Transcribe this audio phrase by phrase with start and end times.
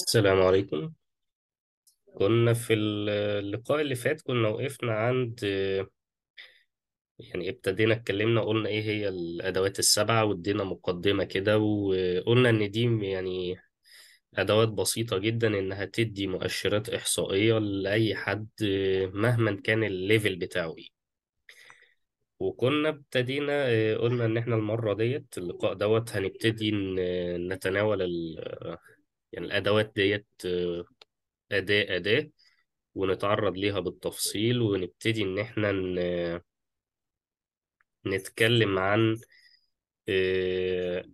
[0.00, 0.92] السلام عليكم.
[2.18, 5.40] كنا في اللقاء اللي فات كنا وقفنا عند
[7.18, 13.56] يعني ابتدينا اتكلمنا قلنا إيه هي الأدوات السبعة وادينا مقدمة كده وقلنا إن دي يعني
[14.34, 18.48] أدوات بسيطة جدا إنها تدي مؤشرات إحصائية لأي حد
[19.14, 20.99] مهما كان الليفل بتاعه إيه.
[22.40, 23.64] وكنا ابتدينا
[23.96, 26.70] قلنا إن إحنا المرة ديت اللقاء دوت هنبتدي
[27.38, 28.00] نتناول
[29.32, 30.26] يعني الأدوات ديت
[31.52, 32.30] أداة أداة
[32.94, 35.72] ونتعرض ليها بالتفصيل ونبتدي إن إحنا
[38.06, 39.16] نتكلم عن
[40.08, 41.04] آه،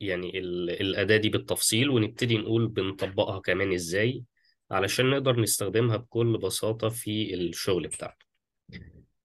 [0.00, 4.24] يعني ال- الأداة دي بالتفصيل ونبتدي نقول بنطبقها كمان إزاي
[4.70, 8.16] علشان نقدر نستخدمها بكل بساطة في الشغل بتاعنا.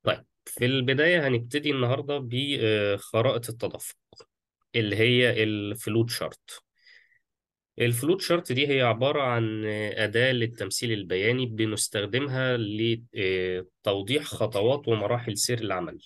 [0.04, 3.96] طيب في البداية هنبتدي النهاردة بخرائط التدفق
[4.76, 6.64] اللي هي ال flow chart.
[7.80, 15.60] ال flow chart دي هي عبارة عن أداة للتمثيل البياني بنستخدمها لتوضيح خطوات ومراحل سير
[15.60, 16.02] العمل.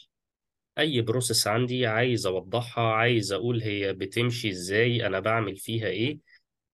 [0.80, 6.20] أي process عندي عايز أوضحها عايز أقول هي بتمشي إزاي أنا بعمل فيها إيه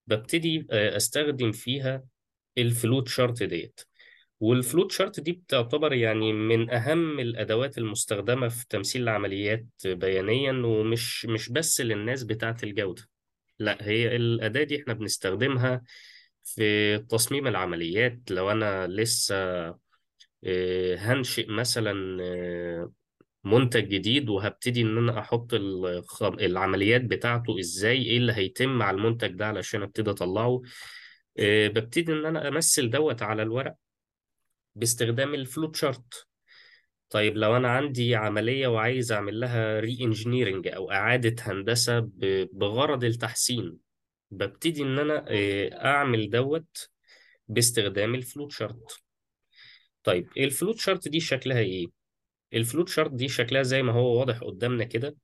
[0.07, 2.03] ببتدي أستخدم فيها
[2.57, 3.81] ال flow chart ديت.
[4.41, 11.25] وال flow chart دي بتعتبر يعني من أهم الأدوات المستخدمة في تمثيل العمليات بيانيا ومش
[11.25, 13.03] مش بس للناس بتاعة الجودة.
[13.59, 15.81] لا هي الأداة دي إحنا بنستخدمها
[16.43, 18.19] في تصميم العمليات.
[18.31, 19.35] لو أنا لسه
[20.43, 22.91] آه، هنشئ مثلا آه،
[23.43, 29.47] منتج جديد وهبتدي أنا أحط الخ- العمليات بتاعته إزاي إيه اللي هيتم على المنتج ده
[29.47, 30.61] علشان أبتدي أطلعه
[31.39, 33.75] آه، ببتدي إن أنا أمثل دوت على الورق.
[34.75, 36.27] باستخدام ال flow chart.
[37.09, 43.77] طيب لو أنا عندي عملية وعايز أعمل لها re-engineering أو إعادة هندسة ب- بغرض التحسين
[44.31, 46.89] ببتدي إن أنا آه، أعمل دوت
[47.47, 49.01] باستخدام ال flow chart.
[50.03, 51.87] طيب ال flow chart دي شكلها إيه؟
[52.53, 55.15] ال flow chart دي شكلها زي ما هو واضح قدامنا كده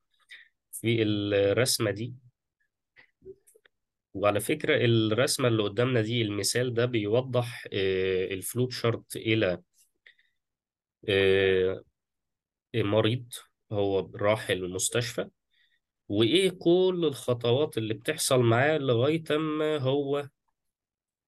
[0.71, 2.13] في الرسمة دي.
[4.17, 9.61] وعلى فكرة الرسمة اللي قدامنا دي المثال ده بيوضح آه، ال flow chart إلى
[11.09, 11.83] آه،
[12.75, 13.33] مريض
[13.71, 15.29] هو راح المستشفى.
[16.09, 20.29] وإيه كل الخطوات اللي بتحصل معاه لغاية ما هو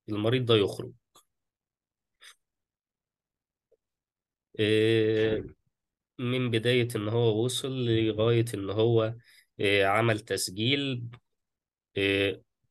[0.10, 0.92] المريض ده يخرج؟
[4.60, 5.44] آه،
[6.20, 9.16] من بداية إن هو وصل لغاية إن هو
[9.84, 11.04] عمل تسجيل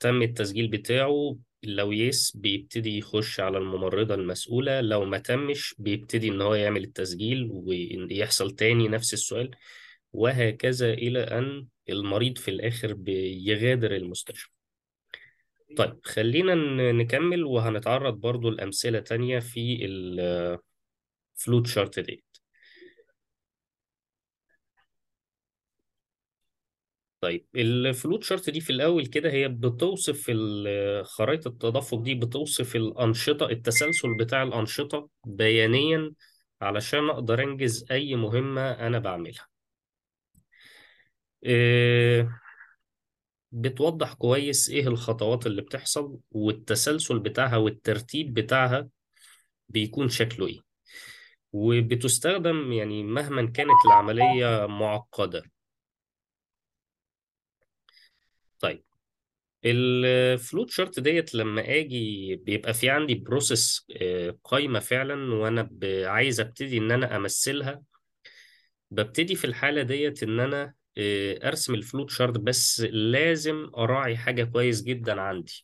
[0.01, 6.41] تم التسجيل بتاعه لو يس بيبتدي يخش على الممرضة المسؤولة لو ما تمش بيبتدي إن
[6.41, 9.51] هو يعمل التسجيل ويحصل تاني نفس السؤال
[10.13, 14.49] وهكذا إلى أن المريض في الآخر بيغادر المستشفى.
[15.77, 16.55] طيب خلينا
[16.93, 22.25] نكمل وهنتعرض برضو لأمثلة تانية في الفلوت شارت دي
[27.21, 30.31] طيب الفلوت شارت دي في الأول كده هي بتوصف
[31.05, 36.13] خرائط التدفق دي بتوصف الأنشطة التسلسل بتاع الأنشطة بيانيا
[36.63, 39.47] علشان أقدر أنجز أي مهمة أنا بعملها.
[41.45, 42.41] إيه،
[43.53, 48.89] بتوضح كويس إيه الخطوات اللي بتحصل والتسلسل بتاعها والترتيب بتاعها
[49.69, 50.61] بيكون شكله إيه.
[51.53, 55.43] وبتستخدم يعني مهما كانت العملية معقدة.
[58.61, 58.85] طيب
[59.65, 63.87] ال flow chart ديت لما آجي بيبقى في عندي process
[64.45, 65.71] قايمة فعلا وأنا
[66.11, 67.83] عايز أبتدي إن أنا أمثلها.
[68.91, 74.83] ببتدي في الحالة ديت إن أنا آه، أرسم الفلوت شارت بس لازم أراعي حاجة كويس
[74.83, 75.63] جدا عندي.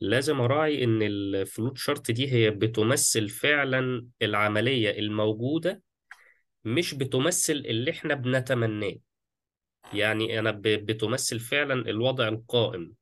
[0.00, 5.82] لازم أراعي إن الفلوت شارت دي هي بتمثل فعلا العملية الموجودة
[6.64, 8.94] مش بتمثل اللي إحنا بنتمناه.
[9.92, 12.92] يعني أنا بتمثل فعلا الوضع القائم.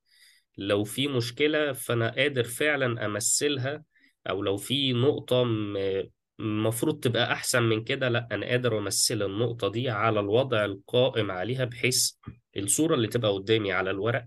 [0.59, 3.83] لو في مشكلة فأنا قادر فعلا أمثلها
[4.29, 6.03] أو لو في نقطة م-
[6.41, 11.65] المفروض تبقى أحسن من كده لأ أنا قادر أمثل النقطة دي على الوضع القائم عليها
[11.65, 12.11] بحيث
[12.57, 14.27] الصورة اللي تبقى قدامي على الورق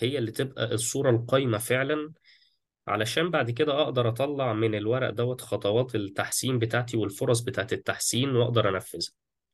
[0.00, 2.12] هي اللي تبقى الصورة القايمة فعلا.
[2.88, 8.68] علشان بعد كده أقدر أطلع من الورق دوت خطوات التحسين بتاعتي والفرص بتاعت التحسين وأقدر
[8.68, 9.10] أنفذها.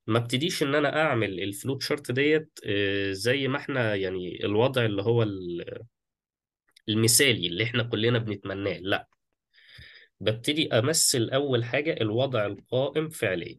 [0.06, 5.02] ما ابتديش إن أنا أعمل الفلوت شارت ديت آه، زي ما إحنا يعني الوضع اللي
[5.02, 5.26] هو
[6.88, 9.08] المثالي اللي إحنا كلنا بنتمناه لأ.
[10.20, 13.58] ببتدي أمثل أول حاجة الوضع القائم فعليا.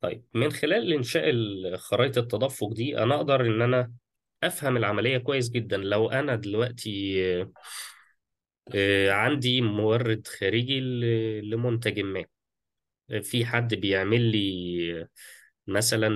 [0.00, 1.32] طيب من خلال إنشاء
[1.76, 3.92] خرائط التدفق دي أنا أقدر إن أنا
[4.42, 5.76] أفهم العملية كويس جدا.
[5.76, 7.22] لو أنا دلوقتي
[8.74, 10.80] آه، عندي مورد خارجي
[11.40, 12.24] لمنتج ما.
[13.22, 15.08] في حد بيعمل لي
[15.66, 16.08] مثلا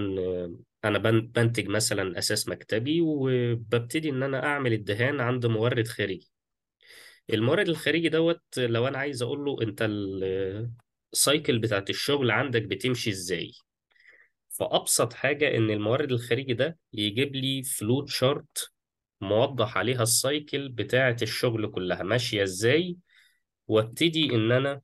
[0.85, 6.31] أنا بن- بنتج مثلا أثاث مكتبي وببتدي إن أنا أعمل الدهان عند مورد خارجي.
[7.33, 10.71] المورد الخارجي دوت لو أنا عايز أقول له أنت ال-
[11.13, 13.53] ال cycle بتاعت الشغل عندك بتمشي إزاي؟
[14.51, 18.71] فأبسط حاجة إن المورد الخارجي ده يجيب لي flow chart
[19.21, 22.97] موضح عليها ال cycle بتاعت الشغل كلها ماشية إزاي
[23.69, 24.81] وأبتدي إن أنا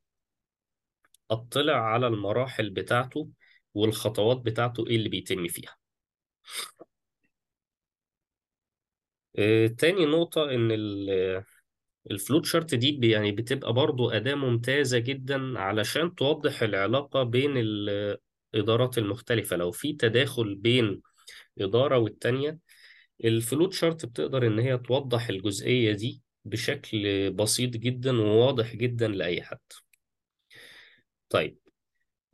[1.31, 3.29] اطلع على المراحل بتاعته
[3.75, 5.77] والخطوات بتاعته إيه اللي بيتم فيها.
[9.39, 11.45] آه، تاني نقطة ال-
[12.11, 19.57] الفلوت شارت دي يعني بتبقى برضو أداة ممتازة جدا علشان توضح العلاقة بين الإدارات المختلفة.
[19.57, 21.03] لو في تداخل بين
[21.61, 22.59] إدارة والتانية
[23.25, 29.61] الفلوت شارت بتقدر إن هي توضح الجزئية دي بشكل بسيط جدا وواضح جدا لأي حد.
[31.33, 31.59] طيب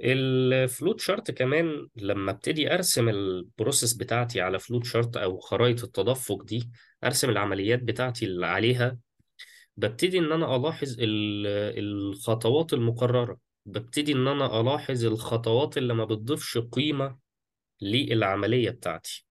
[0.00, 5.84] ال flow chart كمان لما ابتدي ارسم ال process بتاعتي على flow chart أو خرائط
[5.84, 6.70] التدفق دي
[7.04, 8.98] ارسم العمليات بتاعتي اللي عليها
[9.76, 11.46] ببتدي ان أنا الاحظ ال-
[11.78, 17.18] الخطوات المكررة ببتدي ان أنا الاحظ الخطوات اللي ما بتضيفش قيمة
[17.80, 19.26] للعملية بتاعتي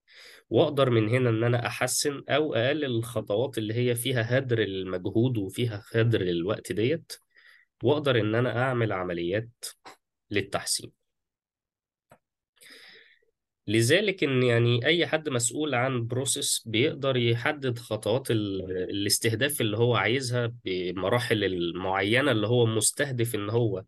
[0.49, 5.83] واقدر من هنا ان أنا احسن أو اقلل الخطوات اللي هي فيها هدر المجهود وفيها
[5.93, 7.11] هدر الوقت ديت.
[7.83, 9.49] وأقدر إن أنا أعمل عمليات
[10.31, 10.91] للتحسين.
[13.67, 19.95] لذلك إن يعني أي حد مسؤول عن process بيقدر يحدد خطوات ال- الاستهداف اللي هو
[19.95, 23.83] عايزها بمراحل المعينة اللي هو مستهدف إن هو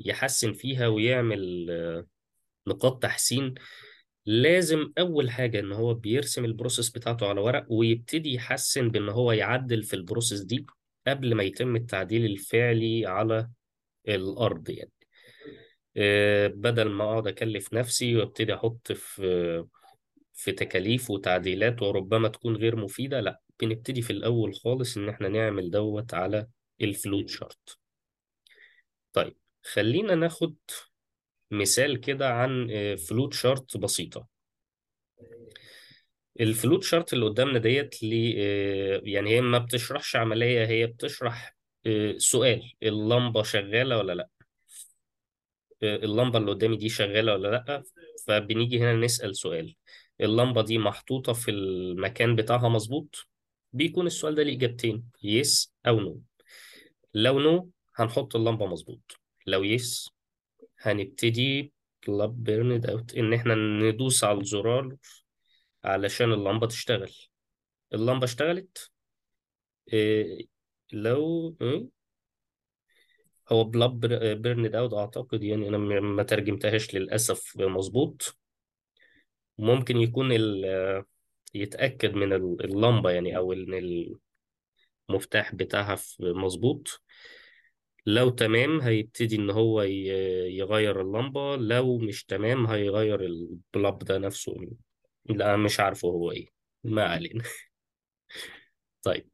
[0.00, 1.66] يحسن فيها ويعمل
[2.66, 3.54] نقاط تحسين.
[4.26, 9.32] لازم أول حاجة إن هو بيرسم ال process بتاعته على ورق ويبتدي يحسن بإن هو
[9.32, 10.66] يعدل في ال process دي.
[11.06, 13.48] قبل ما يتم التعديل الفعلي على
[14.08, 14.90] الأرض يعني.
[15.96, 19.64] آه، بدل ما أقعد أكلف نفسي وأبتدي أحط في
[20.34, 25.70] في تكاليف وتعديلات وربما تكون غير مفيدة لا بنبتدي في الأول خالص إن إحنا نعمل
[25.70, 26.46] دوت على
[26.80, 27.78] الفلوت شارت.
[29.12, 30.54] طيب خلينا ناخد
[31.50, 34.33] مثال كده عن آه، فلوت شارت بسيطة.
[36.40, 41.56] ال flow chart اللي قدامنا ديت لي آه، يعني هي ما بتشرحش عملية هي بتشرح
[41.86, 44.28] آه، سؤال اللمبة شغالة ولا لأ؟
[45.82, 47.82] اللمبة اللي قدامي دي شغالة ولا لأ؟
[48.26, 49.76] فبنيجي هنا نسأل سؤال.
[50.20, 53.28] اللمبة دي محطوطة في المكان بتاعها مظبوط؟
[53.72, 56.20] بيكون السؤال ده ليه إجابتين yes أو no
[57.14, 59.20] لو no هنحط اللمبة مظبوط.
[59.46, 60.10] لو yes
[60.80, 61.72] هنبتدي
[62.04, 64.96] bulb burned out إن إحنا ندوس على الزرار
[65.84, 67.12] علشان اللمبة تشتغل.
[67.94, 68.90] اللمبة اشتغلت.
[69.92, 70.46] إيه
[70.92, 71.88] لو إيه؟
[73.52, 74.00] هو bulb
[74.42, 78.38] burned out أعتقد يعني أنا ما ترجمتهاش للأسف مظبوط.
[79.58, 81.04] ممكن يكون ال-
[81.54, 83.74] يتأكد من ال- اللمبة يعني أو إن
[85.10, 87.02] المفتاح بتاعها مظبوط.
[88.06, 91.56] لو تمام هيبتدي إن هو يغير اللمبة.
[91.56, 94.54] لو مش تمام هيغير ال bulb ده نفسه.
[95.26, 96.48] لا مش عارفه هو إيه.
[96.84, 97.44] ما علينا.
[99.02, 99.28] طيب.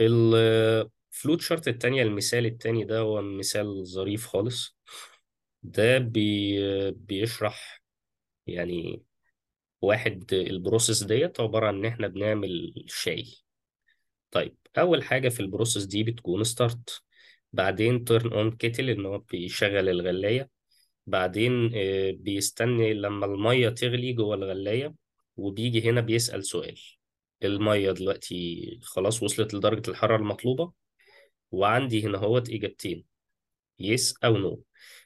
[0.00, 4.76] ال flowchart التانية المثال التاني ده هو مثال ظريف خالص.
[5.62, 7.82] ده بي بيشرح
[8.46, 9.02] يعني
[9.82, 13.26] واحد ال process ديت عبارة عن إن إحنا بنعمل شاي.
[14.30, 17.02] طيب أول حاجة في ال process دي بتكون start
[17.52, 20.50] بعدين turn on kettle إن هو بيشغل الغلاية.
[21.10, 24.94] بعدين آه، بيستني لما المية تغلي جوه الغلاية
[25.36, 26.80] وبيجي هنا بيسأل سؤال.
[27.42, 30.72] المية دلوقتي خلاص وصلت لدرجة الحرارة المطلوبة
[31.50, 33.04] وعندي هنا هوت إجابتين
[33.78, 34.62] yes أو no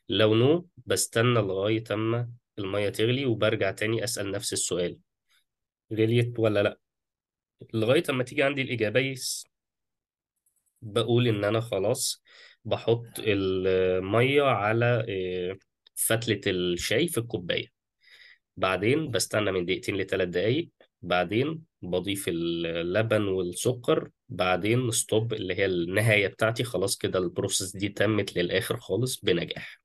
[0.08, 4.98] لو no بستنى لغاية أما المية تغلي وبرجع تاني أسأل نفس السؤال.
[5.92, 6.78] غليت ولا لأ؟
[7.74, 9.46] لغاية أما تيجي عندي الإجابة yes
[10.82, 12.22] بقول إن أنا خلاص
[12.64, 15.06] بحط المية على
[15.94, 17.66] آه، فتلة الشاي في الكوباية.
[18.56, 20.68] بعدين بستنى من دقيقتين لثلاث دقايق.
[21.02, 24.10] بعدين بضيف اللبن والسكر.
[24.28, 26.64] بعدين stop اللي هي النهاية بتاعتي.
[26.64, 29.80] خلاص كده ال process دي تمت للآخر خالص بنجاح.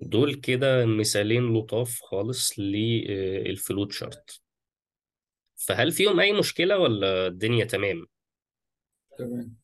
[0.00, 4.40] دول كده مثالين لطاف خالص لل flowchart.
[5.56, 8.06] فهل فيهم أي مشكلة ولا الدنيا تمام؟
[9.18, 9.56] تمام.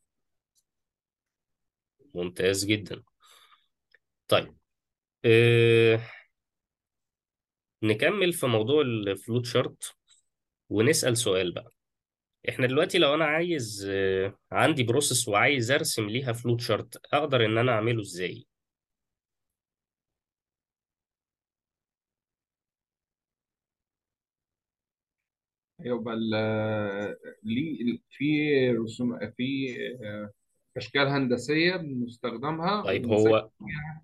[2.14, 3.02] ممتاز جدا.
[4.28, 4.56] طيب
[5.26, 6.00] أه
[7.83, 9.95] نكمل في موضوع ال flowchart
[10.71, 11.73] ونسأل سؤال بقى.
[12.49, 17.73] إحنا دلوقتي لو أنا عايز آه، عندي process وعايز أرسم ليها flowchart أقدر إن أنا
[17.73, 18.47] أعمله إزاي؟
[25.80, 28.26] يبقى ال- ليه في
[28.71, 29.76] رسوم في
[30.76, 33.50] اشكال هندسية بنستخدمها طيب هو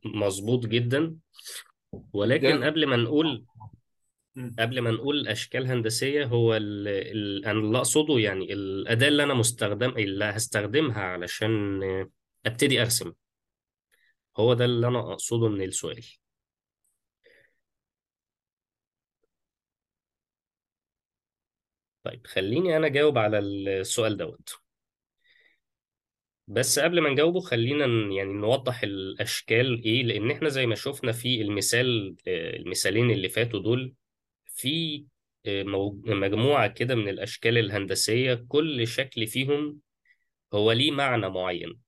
[0.05, 1.17] مظبوط جدا.
[2.13, 3.45] ولكن ده قبل ما نقول.
[4.59, 6.89] قبل ما نقول أشكال هندسية هو ال...
[6.89, 7.45] ال...
[7.45, 11.81] أنا اللي أقصده يعني الأداة اللي أنا مستخدم اللي هستخدمها علشان
[12.47, 13.13] أبتدي أرسم.
[14.37, 16.05] هو ده اللي أنا أقصده من السؤال.
[22.05, 24.62] طيب خليني أنا أجاوب على السؤال دوت.
[26.53, 31.43] بس قبل ما نجاوبه خلينا يعني نوضح الأشكال إيه لأن إحنا زي ما شفنا في
[31.43, 33.95] المثال آه، المثالين اللي فاتوا دول
[34.47, 35.05] في
[35.47, 39.81] آه، مو- مجموعة كده من الأشكال الهندسية كل شكل فيهم
[40.55, 41.81] هو ليه معنى معين.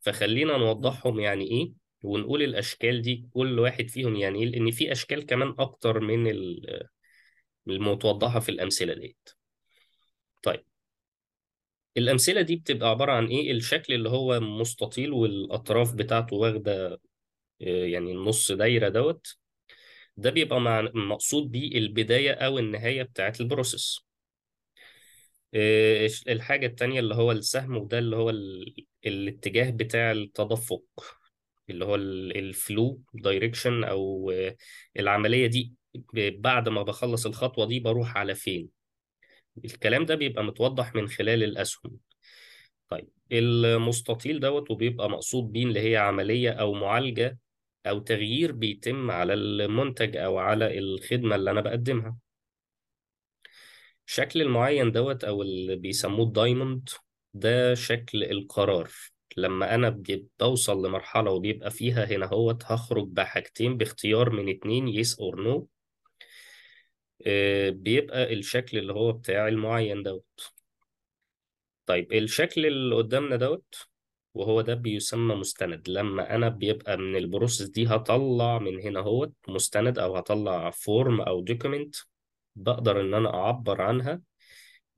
[0.00, 1.72] فخلينا نوضحهم يعني إيه
[2.02, 6.88] ونقول الأشكال دي كل واحد فيهم يعني إيه لأن في أشكال كمان أكتر من ال-
[7.68, 9.28] المتوضحة في الأمثلة ديت.
[11.96, 17.00] الأمثلة دي بتبقى عبارة عن إيه؟ الشكل اللي هو مستطيل والأطراف بتاعته واخدة
[17.62, 19.36] آه، يعني النص دايرة دوت.
[20.16, 24.06] ده بيبقى مع مقصود بيه البداية أو النهاية بتاعت ال process.
[25.54, 28.74] آه، الحاجة التانية اللي هو السهم وده اللي هو ال...
[29.06, 30.82] الاتجاه بتاع التدفق
[31.70, 34.56] اللي هو ال flow direction أو آه،
[34.98, 35.74] العملية دي.
[36.16, 38.73] بعد ما بخلص الخطوة دي بروح على فين؟
[39.64, 41.98] الكلام ده بيبقى متوضح من خلال الأسهم.
[42.88, 47.38] طيب المستطيل دوت وبيبقى مقصود بيه اللي هي عملية أو معالجة
[47.86, 52.16] أو تغيير بيتم على المنتج أو على الخدمة اللي أنا بقدمها.
[54.06, 56.88] الشكل المعين دوت أو اللي بيسموه الدايموند
[57.34, 58.90] ده شكل القرار.
[59.36, 60.02] لما أنا
[60.40, 65.48] بوصل لمرحلة وبيبقى فيها هنا هوت هخرج بحاجتين باختيار من اتنين yes or no.
[65.48, 65.73] آه،
[67.70, 70.52] بيبقى الشكل اللي هو بتاع المعين دوت.
[71.86, 73.74] طيب الشكل اللي قدامنا دوت
[74.34, 75.88] وهو ده بيسمى مستند.
[75.88, 81.20] لما أنا بيبقى من ال process دي هطلع من هنا هو مستند أو هطلع form
[81.20, 81.96] أو document
[82.56, 84.20] بقدر إن أنا أعبر عنها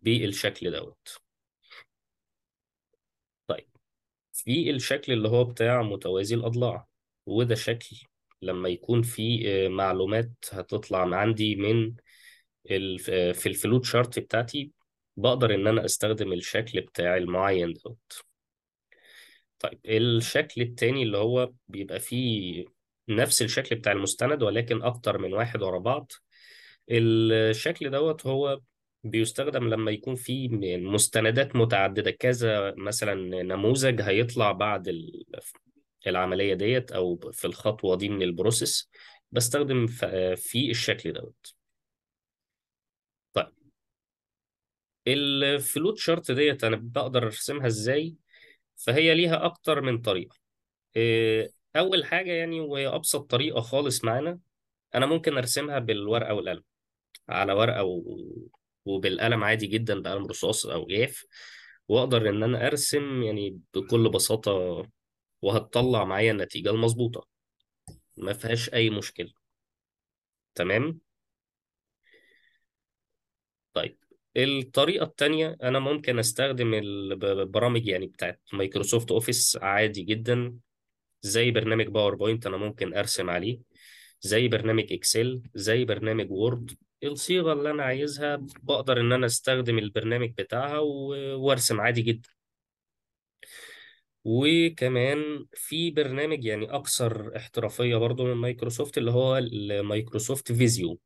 [0.03, 1.19] بالشكل دوت.
[3.47, 3.69] طيب
[4.33, 6.87] في الشكل اللي هو بتاع متوازي الأضلاع
[7.27, 7.97] وده شكل
[8.43, 11.95] لما يكون في آه، معلومات هتطلع عندي من آه،
[13.35, 14.71] في الفلوت شارت بتاعتي
[15.17, 18.23] بقدر إن أنا أستخدم الشكل بتاع المعين دوت.
[19.59, 22.65] طيب الشكل التاني اللي هو بيبقى فيه
[23.09, 26.13] نفس الشكل بتاع المستند ولكن أكتر من واحد ورا بعض
[26.91, 28.61] الشكل دوت هو
[29.05, 32.11] بيستخدم لما يكون في مستندات متعددة.
[32.11, 35.25] كذا مثلا نموذج هيطلع بعد ال-
[36.07, 38.91] العملية ديت أو في الخطوة دي من ال process
[39.33, 39.87] بستخدم
[40.37, 41.55] في الشكل دوت
[43.33, 43.53] طيب
[45.09, 48.15] ال flowchart ديت أنا بقدر أرسمها إزاي؟
[48.77, 50.37] فهي ليها أكتر من طريقة.
[50.97, 54.39] إيه، أول حاجة يعني وهي أبسط طريقة خالص معانا
[54.95, 56.63] أنا ممكن أرسمها بالورقة والقلم.
[57.29, 58.03] على ورقة و...
[58.85, 61.27] وبالقلم عادي جدا بقلم رصاص أو جاف.
[61.89, 64.87] وأقدر إن أنا أرسم يعني بكل بساطة
[65.43, 67.27] وهتطلع معايا النتيجة المظبوطة.
[68.17, 69.33] ما فيهاش أي مشكلة.
[70.55, 71.01] تمام؟
[73.75, 74.06] طيب.
[74.37, 80.55] الطريقة التانية أنا ممكن أستخدم البرامج يعني بتاعت Microsoft Office عادي جدا
[81.23, 83.61] زي برنامج PowerPoint أنا ممكن أرسم عليه
[84.21, 86.71] زي برنامج Excel زي برنامج Word
[87.05, 92.29] الصيغة اللي أنا عايزها بقدر إن أنا أستخدم البرنامج بتاعها و- وأرسم عادي جدا.
[94.25, 100.99] وكمان في برنامج يعني أكثر احترافية برضو من مايكروسوفت اللي هو ال Microsoft Visio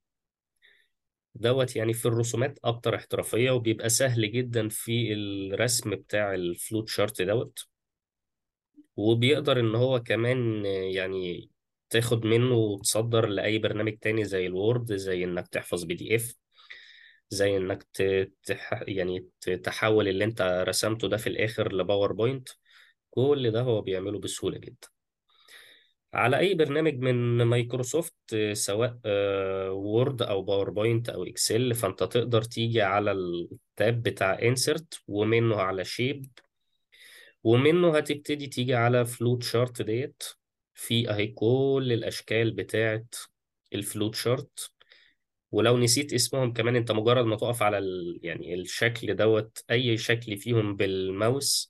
[1.34, 7.58] دوت يعني في الرسومات أكتر احترافية وبيبقى سهل جدا في الرسم بتاع ال flowchart دوت.
[8.96, 11.50] وبيقدر إن هو كمان يعني
[11.90, 16.34] تاخد منه وتصدر لأي برنامج تاني زي ال Word زي إنك تحفظ PDF
[17.30, 19.26] زي إنك ت- تح يعني
[19.64, 22.48] تحول اللي أنت رسمته ده في الآخر ل PowerPoint
[23.10, 24.88] كل ده هو بيعمله بسهولة جدا.
[26.14, 32.42] على أي برنامج من مايكروسوفت آه، سواء آه، Word أو PowerPoint أو Excel فأنت تقدر
[32.42, 36.26] تيجي على ال tab بتاع insert ومنه على shape
[37.44, 40.22] ومنه هتبتدي تيجي على flowchart ديت.
[40.74, 43.14] في أهي كل الأشكال بتاعت
[43.74, 44.70] ال flowchart
[45.52, 48.20] ولو نسيت اسمهم كمان أنت مجرد ما تقف على ال...
[48.22, 51.69] يعني الشكل دوت أي شكل فيهم بالماوس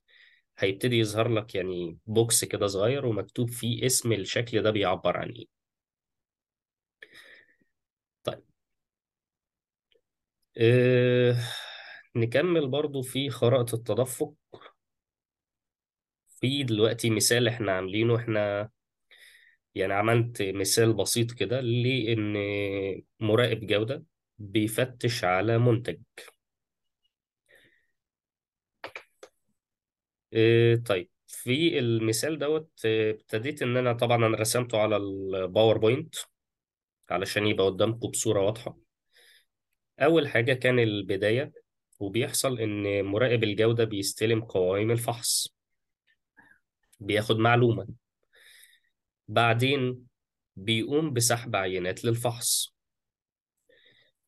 [0.60, 5.60] هيبتدي يظهر لك يعني box كده صغير ومكتوب فيه اسم الشكل ده بيعبر عن إيه.
[8.24, 8.42] طيب.
[10.58, 11.36] آه...
[12.16, 14.34] نكمل برضو في خرائط التدفق.
[16.40, 18.70] في دلوقتي مثال إحنا عاملينه إحنا
[19.74, 22.34] يعني عملت مثال بسيط كده لإن
[23.20, 24.04] مراقب جودة
[24.38, 25.98] بيفتش على منتج.
[30.34, 30.74] آه...
[30.74, 31.08] طيب.
[31.26, 36.14] في المثال دوت آه، ابتديت إن أنا طبعا أنا رسمته على الباوربوينت
[37.10, 38.76] علشان يبقى قدامكم بصورة واضحة.
[40.00, 41.52] أول حاجة كان البداية
[42.00, 45.48] وبيحصل إن مراقب الجودة بيستلم قوائم الفحص.
[47.00, 47.88] بياخد معلومة.
[49.28, 50.06] بعدين
[50.56, 52.74] بيقوم بسحب عينات للفحص.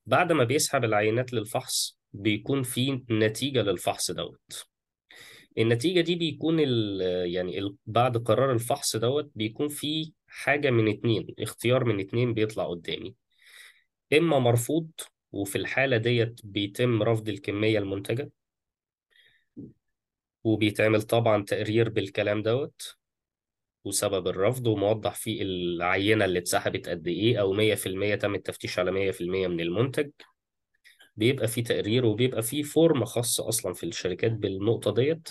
[0.06, 4.71] بعد ما بيسحب العينات للفحص بيكون في نتيجة للفحص دوت.
[5.58, 7.00] النتيجة دي بيكون ال
[7.34, 12.64] يعني ال بعد قرار الفحص دوت بيكون في حاجة من اتنين اختيار من اتنين بيطلع
[12.66, 13.14] قدامي.
[14.12, 14.90] إما مرفوض
[15.32, 18.30] وفي الحالة ديت بيتم رفض الكمية المنتجة.
[20.44, 22.96] وبيتعمل طبعا تقرير بالكلام دوت.
[23.84, 29.46] وسبب الرفض وموضح فيه العينة اللي اتسحبت قد إيه أو 100% تم التفتيش على 100%
[29.48, 30.10] من المنتج.
[31.16, 35.28] بيبقى فيه تقرير وبيبقى فيه فورمة خاصة أصلا في الشركات بالنقطة ديت.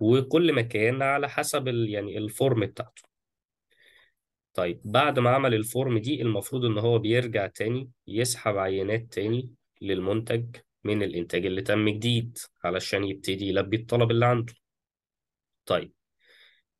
[0.00, 3.02] وكل مكان على حسب ال يعني الفورم بتاعته.
[4.54, 9.50] طيب بعد ما عمل ال form دي المفروض إن هو بيرجع تاني يسحب عينات تاني
[9.80, 14.54] للمنتج من الإنتاج اللي تم جديد علشان يبتدي يلبي الطلب اللي عنده.
[15.66, 15.92] طيب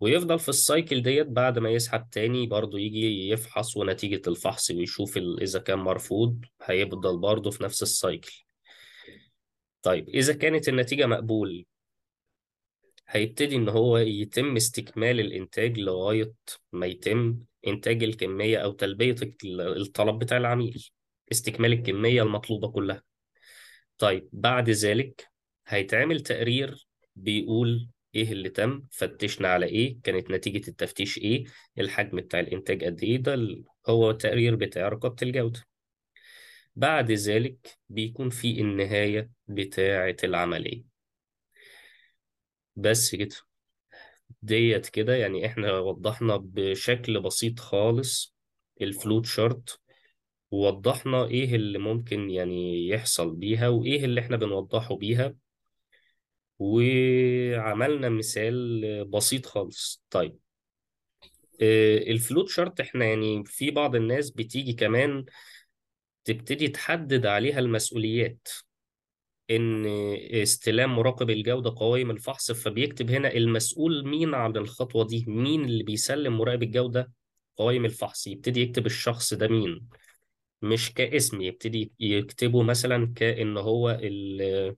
[0.02, 5.18] ويفضل في ال cycle ديت بعد ما يسحب تاني برضه يجي يفحص ونتيجة الفحص ويشوف
[5.18, 8.44] إذا كان مرفوض هيفضل برضه في نفس السايكل
[9.82, 11.66] طيب إذا كانت النتيجة مقبول
[13.08, 16.32] هيبتدي إن هو يتم استكمال الإنتاج لغاية
[16.72, 20.88] ما يتم إنتاج الكمية أو تلبية ال- الطلب بتاع العميل
[21.32, 23.02] استكمال الكمية المطلوبة كلها.
[23.98, 25.28] طيب بعد ذلك
[25.66, 31.44] هيتعمل تقرير بيقول إيه اللي تم فتشنا على إيه كانت نتيجة التفتيش إيه
[31.78, 33.36] الحجم بتاع الإنتاج قد إيه ده
[33.88, 35.60] هو التقرير بتاع رقابة الجودة.
[36.76, 40.84] بعد ذلك بيكون في النهاية بتاعة العملية.
[42.76, 43.36] بس كده.
[44.42, 48.34] ديت كده يعني إحنا وضحنا بشكل بسيط خالص
[48.80, 49.80] الفلوت شارت
[50.50, 55.34] ووضحنا إيه اللي ممكن يعني يحصل بيها وإيه اللي إحنا بنوضحه بيها.
[56.62, 60.02] وعملنا مثال بسيط خالص.
[60.10, 60.38] طيب
[61.62, 65.24] آه، الفلوت شارت إحنا يعني في بعض الناس بتيجي كمان
[66.24, 68.48] تبتدي تحدد عليها المسؤوليات
[69.50, 69.86] إن
[70.42, 76.38] استلام مراقب الجودة قوائم الفحص فبيكتب هنا المسؤول مين عن الخطوة دي مين اللي بيسلم
[76.38, 77.12] مراقب الجودة
[77.56, 79.88] قوائم الفحص يبتدي يكتب الشخص ده مين.
[80.62, 84.76] مش كاسم يبتدي يكتبه مثلا كأن هو ال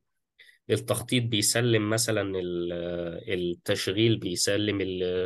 [0.70, 2.72] التخطيط بيسلم مثلا ال-
[3.32, 4.80] التشغيل بيسلم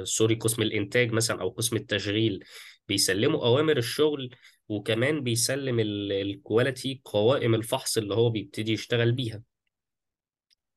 [0.05, 2.44] سوري قسم الإنتاج مثلا أو قسم التشغيل
[2.88, 4.31] بيسلموا أوامر الشغل
[4.68, 9.42] وكمان بيسلم ال- ال quality قوائم الفحص اللي هو بيبتدي يشتغل بيها.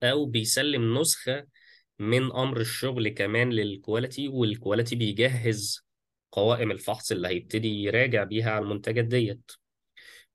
[0.04, 1.47] أو بيسلم نسخة
[2.00, 5.86] من أمر الشغل كمان لل quality وال quality بيجهز
[6.32, 9.52] قوائم الفحص اللي هيبتدي يراجع بيها على المنتجات ديت.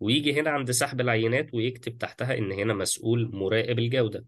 [0.01, 4.25] ويجي هنا عند سحب العينات ويكتب تحتها إن هنا مسؤول مراقب الجودة.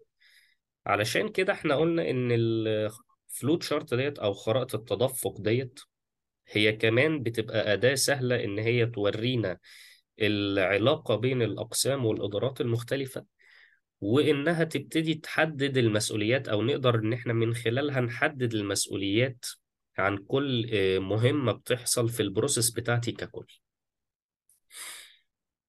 [0.86, 5.80] علشان كده إحنا قلنا إن ال flow chart ديت أو خرائط التدفق ديت
[6.48, 9.58] هي كمان بتبقى أداة سهلة إن هي تورينا
[10.20, 13.24] العلاقة بين الأقسام والإدارات المختلفة
[14.00, 19.44] وإنها تبتدي تحدد المسؤوليات أو نقدر إن إحنا من خلالها نحدد المسؤوليات
[19.98, 23.46] عن كل آه، مهمة بتحصل في البروسيس بتاعتي ككل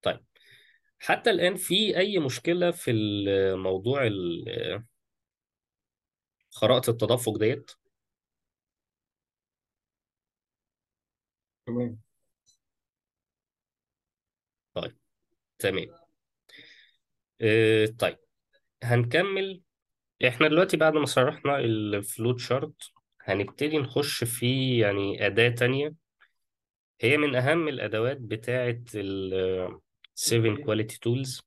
[0.02, 0.20] طيب
[1.00, 4.84] حتى الآن في أي مشكلة في الموضوع ال-
[6.50, 7.70] خرائط التدفق ديت؟
[11.66, 11.98] تمام.
[14.74, 14.96] طيب
[15.60, 15.86] تمام.
[17.40, 18.18] آه، طيب.
[18.84, 19.62] هنكمل.
[20.28, 22.74] إحنا دلوقتي بعد ما شرحنا الفلوت شارت
[23.22, 25.94] هنبتدي نخش في يعني أداة تانية.
[27.00, 29.34] هي من أهم الأدوات بتاعة ال
[30.20, 31.42] 7 Quality Tools.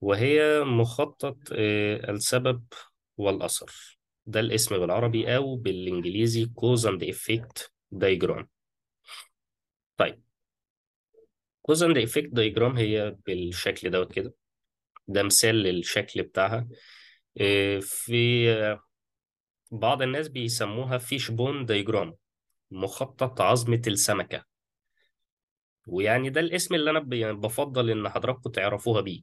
[0.00, 2.64] وهي مخطط آه، السبب
[3.16, 3.98] والأثر.
[4.26, 8.44] ده الاسم بالعربي أو بالإنجليزي Cause and Effect Diagram.
[9.96, 10.22] طيب.
[11.62, 14.34] cause and effect diagram هي بالشكل دوت كده.
[15.08, 16.68] ده مثال للشكل بتاعها.
[17.40, 18.78] إيه، في
[19.70, 22.14] بعض الناس بيسموها fishbone diagram
[22.70, 24.53] مخطط عظمة السمكة.
[25.86, 27.00] ويعني ده الاسم اللي أنا
[27.32, 29.20] بفضل إن حضراتكم تعرفوها بيه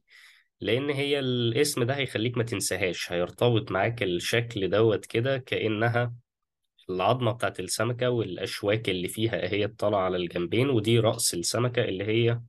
[0.60, 6.14] لأن هي الاسم ده هيخليك ما تنساهاش هيرتبط معاك الشكل دوت كده كأنها
[6.90, 12.40] العظمة بتاعت السمكة والأشواك اللي فيها هي طالعة على الجنبين ودي رأس السمكة اللي هي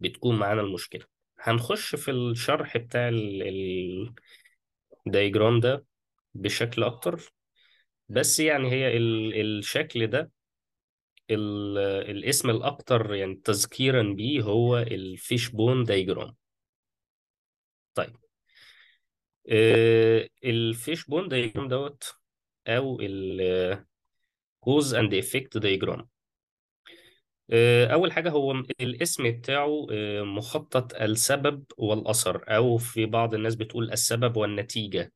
[0.00, 1.04] بتكون معانا المشكلة.
[1.40, 4.12] هنخش في الشرح بتاع ال-
[5.06, 5.84] الدايجرام ده
[6.34, 7.32] بشكل أكتر
[8.08, 10.30] بس يعني هي ال- الشكل ده
[11.30, 16.36] الاسم الأكتر يعني تذكيرا بيه هو ال fishbone diagram.
[17.94, 18.16] طيب.
[19.48, 22.14] آه، ال fishbone diagram دوت
[22.66, 26.08] أو ال cause and effect diagram.
[27.92, 34.36] أول حاجة هو الاسم بتاعه آه، مخطط السبب والأثر أو في بعض الناس بتقول السبب
[34.36, 35.12] والنتيجة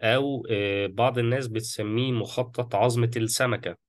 [0.00, 3.87] أو آه، بعض الناس بتسميه مخطط عظمة السمكة.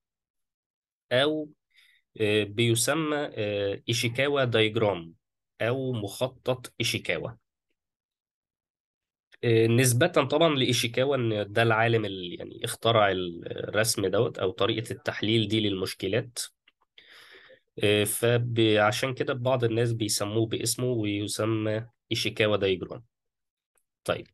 [1.12, 1.50] أو
[2.22, 5.14] آه، بيسمى آه، إيشيكاوا diagram
[5.62, 7.30] أو مخطط إيشيكاوا
[9.44, 15.48] آه، نسبة طبعا لإيشيكاوا إن ده العالم اللي يعني اخترع الرسم دوت أو طريقة التحليل
[15.48, 16.40] دي للمشكلات.
[17.84, 23.04] آه، فعشان كده بعض الناس بيسموه باسمه ويسمى إيشيكاوا diagram.
[24.04, 24.28] طيب.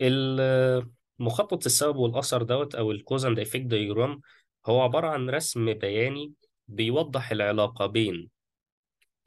[0.00, 4.20] المخطط السبب والأثر دوت أو ال cause and effect diagram
[4.68, 6.32] هو عبارة عن رسم بياني
[6.68, 8.30] بيوضح العلاقة بين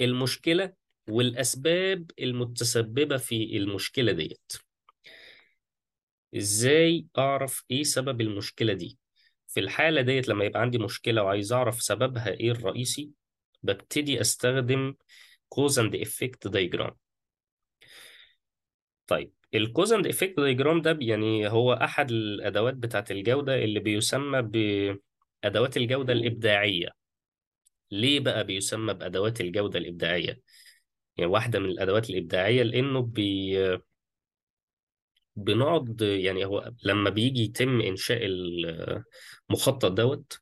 [0.01, 0.73] المشكلة
[1.09, 4.51] والأسباب المتسببة في المشكلة ديت.
[6.37, 8.97] إزاي أعرف إيه سبب المشكلة دي؟
[9.47, 13.09] في الحالة ديت لما يبقى عندي مشكلة وعايز أعرف سببها إيه الرئيسي
[13.63, 14.95] ببتدي أستخدم
[15.55, 16.91] cause and effect diagram.
[19.07, 24.41] طيب ال cause and effect diagram ده يعني هو أحد الأدوات بتاعت الجودة اللي بيسمى
[25.43, 26.89] بادوات الجودة الإبداعية.
[27.91, 30.41] ليه بقى بيسمى بأدوات الجودة الإبداعية؟
[31.17, 33.57] يعني واحدة من الأدوات الإبداعية لأنه بي
[35.35, 38.19] بنقعد يعني هو لما بيجي يتم إنشاء
[39.49, 40.39] المخطط دوت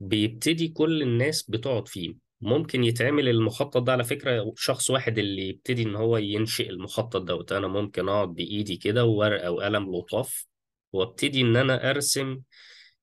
[0.00, 2.14] بيبتدي كل الناس بتقعد فيه.
[2.40, 7.52] ممكن يتعمل المخطط ده على فكرة شخص واحد اللي يبتدي إن هو ينشئ المخطط دوت.
[7.52, 10.46] أنا ممكن أقعد بإيدي كده وورقة وقلم لطاف
[10.92, 12.40] وأبتدي إن أنا أرسم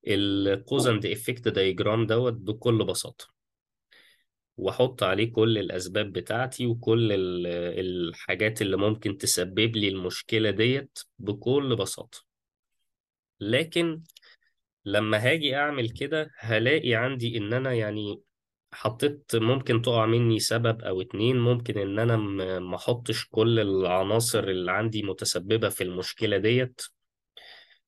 [0.07, 3.35] ال cause and effect diagram دوت بكل بساطة.
[4.57, 7.47] وأحط عليه كل الأسباب بتاعتي وكل ال-
[7.79, 12.25] الحاجات اللي ممكن تسبب لي المشكلة ديت بكل بساطة.
[13.39, 14.01] لكن
[14.85, 18.21] لما هاجي أعمل كده هلاقي عندي إن أنا يعني
[18.73, 22.17] حطيت ممكن تقع مني سبب أو اتنين ممكن إن أنا
[22.59, 26.81] ما أحطش كل العناصر اللي عندي متسببة في المشكلة ديت.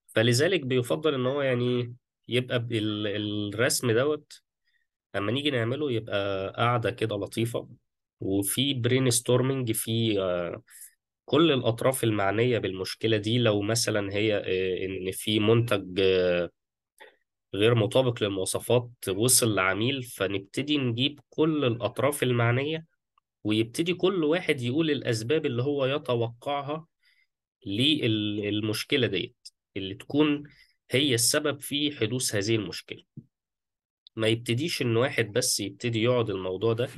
[0.07, 1.95] فلذلك بيفضل إن هو يعني
[2.27, 4.41] يبقى ال- الرسم دوت
[5.15, 7.69] اما نيجي نعمله يبقى قاعدة كده لطيفة
[8.19, 10.61] وفي brainstorming في آه،
[11.25, 13.37] كل الأطراف المعنية بالمشكلة دي.
[13.37, 16.49] لو مثلا هي آه، إن في منتج آه،
[17.53, 22.85] غير مطابق للمواصفات وصل لعميل فنبتدي نجيب كل الأطراف المعنية
[23.43, 26.87] ويبتدي كل واحد يقول الأسباب اللي هو يتوقعها
[27.65, 29.35] للمشكلة ديت.
[29.77, 30.43] اللي تكون
[30.91, 33.03] هي السبب في حدوث هذه المشكلة.
[34.15, 36.89] ما يبتديش إن واحد بس يبتدي يقعد الموضوع ده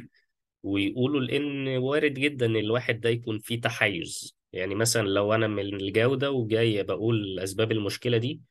[0.64, 4.36] ويقولوا لأن وارد جدا إن الواحد ده يكون فيه تحيز.
[4.54, 8.42] يعني مثلا لو أنا من الجودة وجاي بقول أسباب المشكلة دي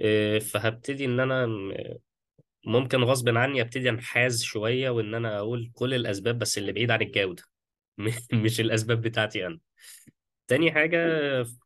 [0.00, 1.46] آه، فهبتدي إن أنا
[2.66, 7.02] ممكن غصب عني أبتدي أنحاز شوية وإن أنا أقول كل الأسباب بس اللي بعيد عن
[7.02, 7.42] الجودة.
[8.32, 9.58] مش الأسباب بتاعتي أنا.
[10.48, 10.98] تاني حاجة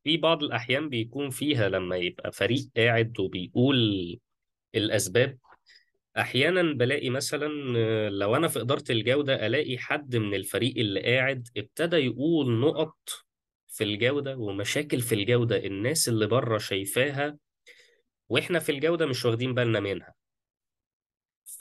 [0.04, 3.76] في بعض الأحيان بيكون فيها لما يبقى فريق قاعد وبيقول
[4.74, 5.38] الأسباب
[6.18, 11.48] أحيانا بلاقي مثلا آه، لو أنا في إدارة الجودة ألاقي حد من الفريق اللي قاعد
[11.56, 12.98] ابتدى يقول نقط
[13.68, 17.36] في الجودة ومشاكل في الجودة الناس اللي بره شايفاها
[18.28, 20.14] وإحنا في الجودة مش واخدين بالنا منها.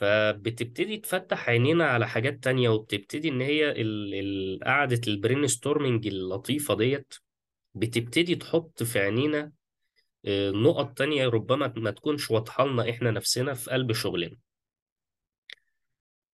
[0.02, 3.72] فبتبتدي تفتح عينينا على حاجات تانية وبتبتدي إن هي
[4.62, 7.14] قعدة ال brainstorming اللطيفة ديت
[7.74, 9.52] بتبتدي تحط في عينينا
[10.24, 14.36] آه، نقط تانية ربما ما تكونش واضحة لنا إحنا نفسنا في قلب شغلنا.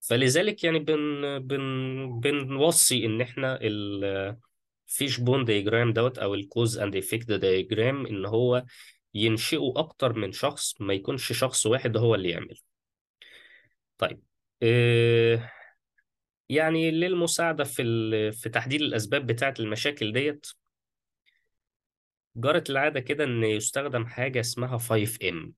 [0.00, 6.96] فلذلك يعني بن بن بنوصي إن إحنا ال fishbone diagram دوت أو ال cause and
[6.96, 8.64] effect diagram إن هو
[9.14, 12.59] ينشئه أكتر من شخص ما يكونش شخص واحد هو اللي يعمل
[13.98, 14.22] طيب
[14.62, 15.50] آه،
[16.48, 17.82] يعني للمساعدة في.
[18.32, 20.46] في تحديد الأسباب بتاعة المشاكل ديت
[22.37, 25.52] جرت العادة كده إن يستخدم حاجة اسمها 5M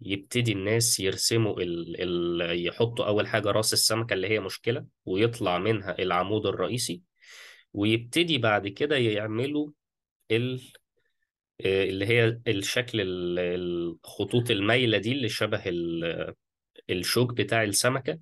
[0.00, 2.02] يبتدي الناس يرسموا ال...
[2.42, 2.66] ال...
[2.66, 7.02] يحطوا أول حاجة رأس السمكة اللي هي مشكلة ويطلع منها العمود الرئيسي
[7.72, 9.70] ويبتدي بعد كده يعملوا
[10.30, 10.62] ال...
[11.66, 16.34] آه، اللي هي الشكل ال- الخطوط المايلة دي اللي شبه ال-
[16.90, 18.18] الشوك بتاع السمكة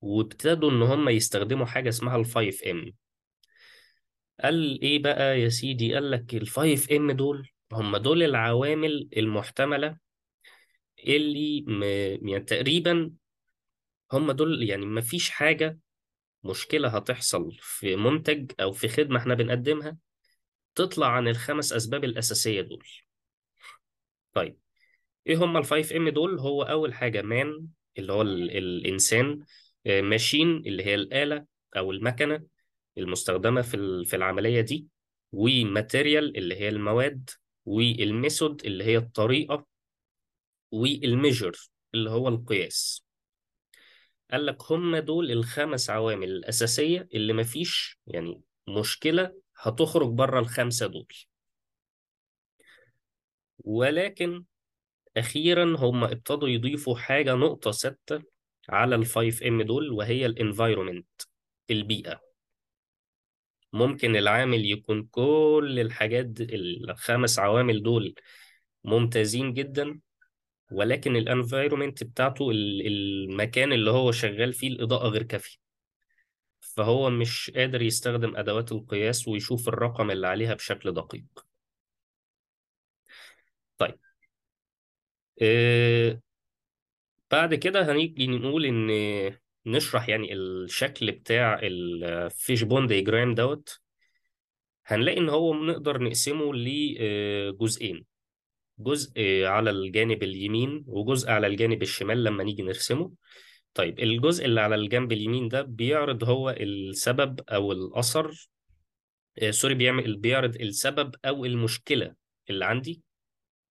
[0.00, 2.92] وابتدوا إن هم يستخدموا حاجة اسمها ال 5M
[4.42, 9.98] قال إيه بقى يا سيدي؟ قال لك ال 5M دول هم دول العوامل المحتملة
[10.98, 11.82] اللي م...
[12.28, 13.10] يعني تقريبا
[14.12, 15.78] هم دول يعني ما فيش حاجة
[16.44, 19.96] مشكلة هتحصل في منتج أو في خدمة إحنا بنقدمها
[20.74, 22.86] تطلع عن الخمس أسباب الأساسية دول.
[24.32, 24.58] طيب.
[25.26, 27.66] إيه هم ال five M دول؟ هو أول حاجة man
[27.98, 29.44] اللي هو ال الإنسان
[29.86, 32.46] machine اللي هي الآلة أو المكنة
[32.98, 34.86] المستخدمة في في العملية دي
[35.32, 37.30] و material اللي هي المواد
[37.64, 39.66] وال method اللي هي الطريقة
[40.72, 41.56] وال measure
[41.94, 43.04] اللي هو القياس.
[44.30, 51.06] قال لك هم دول الخمس عوامل الأساسية اللي مفيش يعني مشكلة هتخرج بره الخمسة دول.
[53.64, 54.44] ولكن
[55.20, 58.22] أخيرا هم ابتدوا يضيفوا حاجة نقطة ستة
[58.68, 61.06] على ال five M دول وهي ال environment
[61.70, 62.20] البيئة.
[63.72, 68.14] ممكن العامل يكون كل الحاجات الخمس عوامل دول
[68.84, 70.00] ممتازين جدا
[70.72, 75.56] ولكن ال environment بتاعته ال- المكان اللي هو شغال فيه الإضاءة غير كافية.
[76.60, 81.24] فهو مش قادر يستخدم أدوات القياس ويشوف الرقم اللي عليها بشكل دقيق
[83.78, 83.98] طيب
[85.42, 86.20] آه،
[87.30, 88.90] بعد كده هنيجي نقول إن
[89.66, 93.80] نشرح يعني الشكل بتاع ال fishbone diagram دوت.
[94.86, 98.04] هنلاقي إن هو نقدر نقسمه لجزئين
[98.78, 99.12] جزء
[99.44, 103.12] على الجانب اليمين وجزء على الجانب الشمال لما نيجي نرسمه.
[103.74, 108.48] طيب الجزء اللي على الجنب اليمين ده بيعرض هو السبب أو الأثر
[109.42, 112.14] آه، سوري بيعمل بيعرض السبب أو المشكلة
[112.50, 113.02] اللي عندي.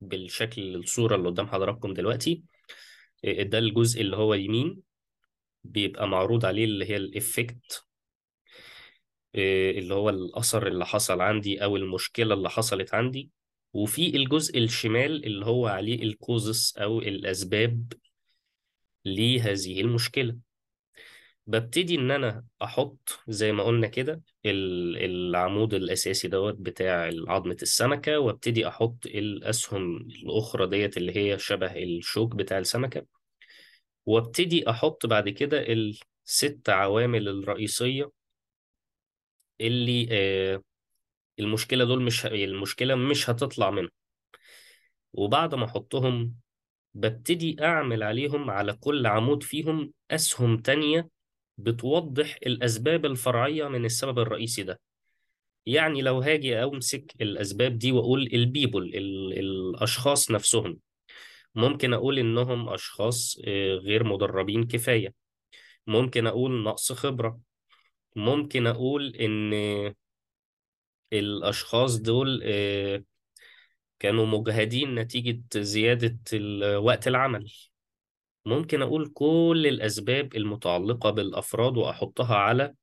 [0.02, 2.44] بالشكل الصورة اللي قدام حضراتكم دلوقتي
[3.26, 4.82] آه، ده الجزء اللي هو يمين
[5.64, 7.86] بيبقى معروض عليه اللي هي ال effect
[9.36, 13.30] اللي هو الأثر اللي حصل عندي أو المشكلة اللي حصلت عندي
[13.74, 17.94] وفي الجزء الشمال اللي هو عليه الكوزس أو الأسباب
[19.06, 20.38] لهذه المشكلة.
[21.50, 28.20] ببتدي إن أنا أحط زي ما قلنا كده ال- العمود الأساسي دوت بتاع عظمة السمكة
[28.20, 33.06] وأبتدي أحط الأسهم الأخرى ديت اللي هي شبه الشوك بتاع السمكة.
[34.06, 38.12] وأبتدي أحط بعد كده الست عوامل الرئيسية
[39.62, 40.64] اللي آه،
[41.40, 43.90] المشكلة دول مش ه- المشكلة مش هتطلع منهم
[45.14, 46.36] وبعد ما أحطهم
[46.94, 51.10] ببتدي أعمل عليهم على كل عمود فيهم أسهم تانية
[51.60, 54.80] بتوضح الأسباب الفرعية من السبب الرئيسي ده.
[55.66, 60.80] يعني لو هاجي أمسك الأسباب دي وأقول البيبل ال- الأشخاص نفسهم
[61.56, 65.14] ممكن أقول إنهم أشخاص آه، غير مدربين كفاية.
[65.88, 67.40] ممكن أقول نقص خبرة.
[68.16, 69.54] ممكن أقول إن
[71.14, 73.04] الأشخاص دول آه،
[74.00, 76.20] كانوا مجهدين نتيجة زيادة
[76.80, 77.52] وقت العمل.
[78.50, 82.74] ممكن أقول كل الأسباب المتعلقة بالأفراد وأحطها على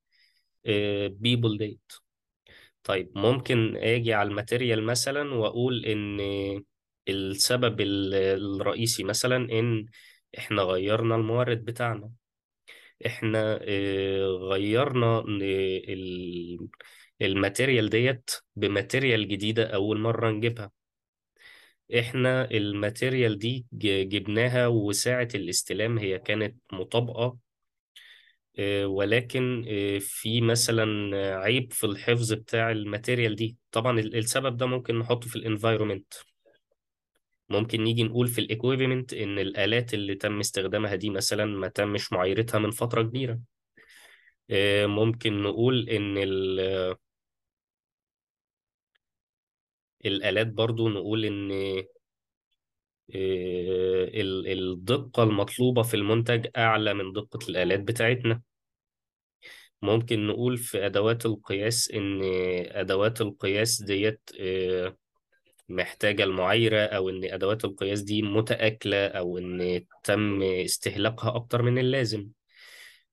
[1.09, 1.92] people ديت
[2.85, 6.20] طيب ممكن أجي على ال material مثلا وأقول إن
[7.09, 8.14] السبب ال-
[8.61, 9.87] الرئيسي مثلا إن
[10.38, 12.11] إحنا غيرنا المورد بتاعنا.
[13.07, 16.68] إحنا آه، غيرنا ال-
[17.22, 20.70] ال material ديت ب material جديدة أول مرة نجيبها.
[21.99, 27.38] إحنا ال material دي جبناها وساعة الاستلام هي كانت مطابقة
[28.59, 30.85] آه، ولكن آه، في مثلا
[31.38, 33.57] عيب في الحفظ بتاع ال material دي.
[33.72, 36.14] طبعا ال- السبب ده ممكن نحطه في ال environment
[37.49, 42.59] ممكن نيجي نقول في الايكويفمنت إن الآلات اللي تم استخدامها دي مثلا ما تمش معايرتها
[42.59, 43.40] من فترة كبيرة.
[44.51, 46.96] آه، ممكن نقول إن ال-
[50.04, 51.50] الآلات برضو نقول إن
[53.14, 58.42] آه، ال- الدقة المطلوبة في المنتج أعلى من دقة الآلات بتاعتنا.
[59.82, 62.20] ممكن نقول في أدوات القياس إن
[62.70, 64.96] أدوات القياس ديت آه،
[65.68, 72.28] محتاجة المعايرة أو إن أدوات القياس دي متآكلة أو إن تم استهلاكها أكتر من اللازم.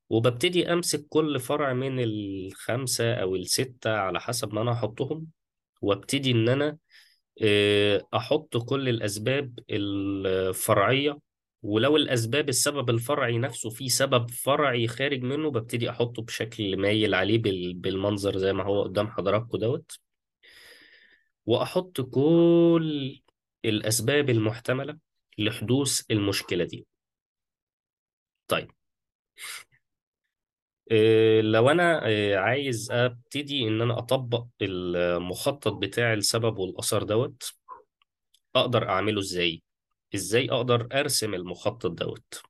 [0.09, 5.27] وببتدي أمسك كل فرع من الخمسة أو الستة على حسب ما أنا هحطهم.
[5.83, 6.77] وابتدي إن أنا
[7.43, 11.19] آه، أحط كل الأسباب الفرعية.
[11.63, 17.37] ولو الأسباب السبب الفرعي نفسه في سبب فرعي خارج منه ببتدي أحطه بشكل مايل عليه
[17.37, 19.99] بال- بالمنظر زي ما هو قدام حضراتكم دوت.
[21.45, 23.21] وأحط كل
[23.65, 24.97] الأسباب المحتملة
[25.37, 26.87] لحدوث المشكلة دي.
[28.47, 28.71] طيب.
[30.91, 37.53] آه، لو أنا آه، عايز أبتدي إن أنا أطبق المخطط بتاع السبب والاثر دوت
[38.55, 39.63] أقدر أعمله إزاي؟
[40.15, 42.41] إزاي أقدر أرسم المخطط دوت؟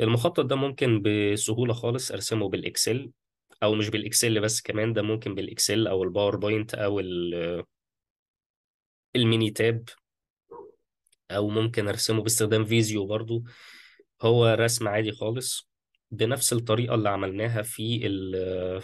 [0.00, 3.10] المخطط ده ممكن بسهولة خالص أرسمه بالإكسل
[3.62, 7.64] أو مش بال Excel بس كمان ده ممكن بال Excel أو ال PowerPoint أو ال-
[9.16, 9.88] Minitab
[11.30, 13.44] أو ممكن أرسمه باستخدام Visio برضو.
[14.22, 15.71] هو رسم عادي خالص.
[16.12, 18.82] بنفس الطريقة اللي عملناها في ال-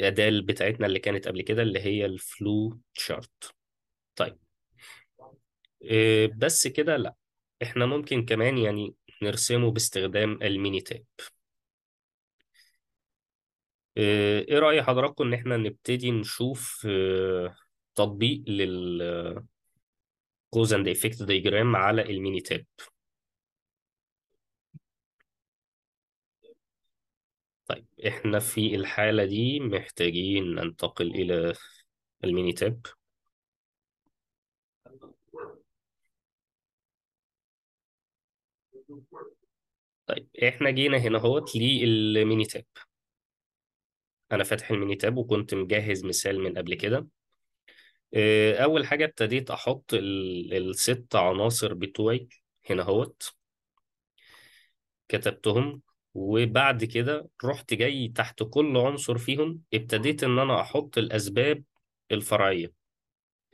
[0.00, 3.54] الأداة بتاعتنا اللي كانت قبل كده اللي هي ال flow chart.
[4.16, 4.38] طيب.
[5.82, 7.14] إيه، بس كده لا.
[7.62, 11.04] إحنا ممكن كمان يعني نرسمه باستخدام ال Minitab.
[13.96, 17.56] إيه إيه رأي حضراتكم إن إحنا نبتدي نشوف آه،
[17.94, 19.46] تطبيق لل cause
[20.74, 22.64] and effect diagram على ال Minitab
[27.66, 31.54] طيب إحنا في الحالة دي محتاجين ننتقل إلى
[32.24, 32.80] ال Minitab
[40.06, 42.64] طيب إحنا جينا هنا أهوت لل Minitab
[44.32, 47.06] أنا فاتح ال Minitab وكنت مجهز مثال من قبل كده.
[48.14, 52.28] آه، أول حاجة ابتديت أحط ال- الست عناصر بتوعي
[52.70, 53.34] هنا أهوت.
[55.08, 55.82] كتبتهم
[56.14, 61.64] وبعد كده رحت جاي تحت كل عنصر فيهم ابتديت إن أنا أحط الأسباب
[62.10, 62.72] الفرعية.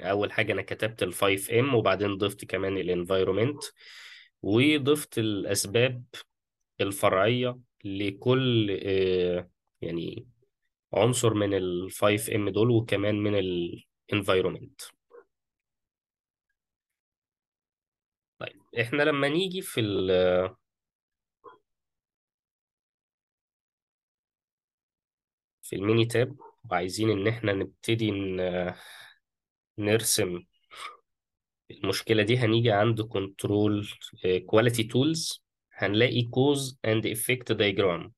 [0.00, 3.62] أول حاجة أنا كتبت ال 5 M وبعدين ضفت كمان ال environment
[4.42, 6.04] وضفت الأسباب
[6.80, 10.26] الفرعية لكل آه، يعني
[10.94, 14.80] عنصر من ال 5 M دول وكمان من ال environment
[18.38, 19.80] طيب إحنا لما نيجي في
[25.68, 26.36] في ال Minitab
[26.70, 28.10] وعايزين إن إحنا نبتدي
[29.78, 30.42] نرسم
[31.70, 32.38] المشكلة دي.
[32.38, 33.88] هنيجي عند control
[34.46, 38.12] quality tools هنلاقي cause and effect diagram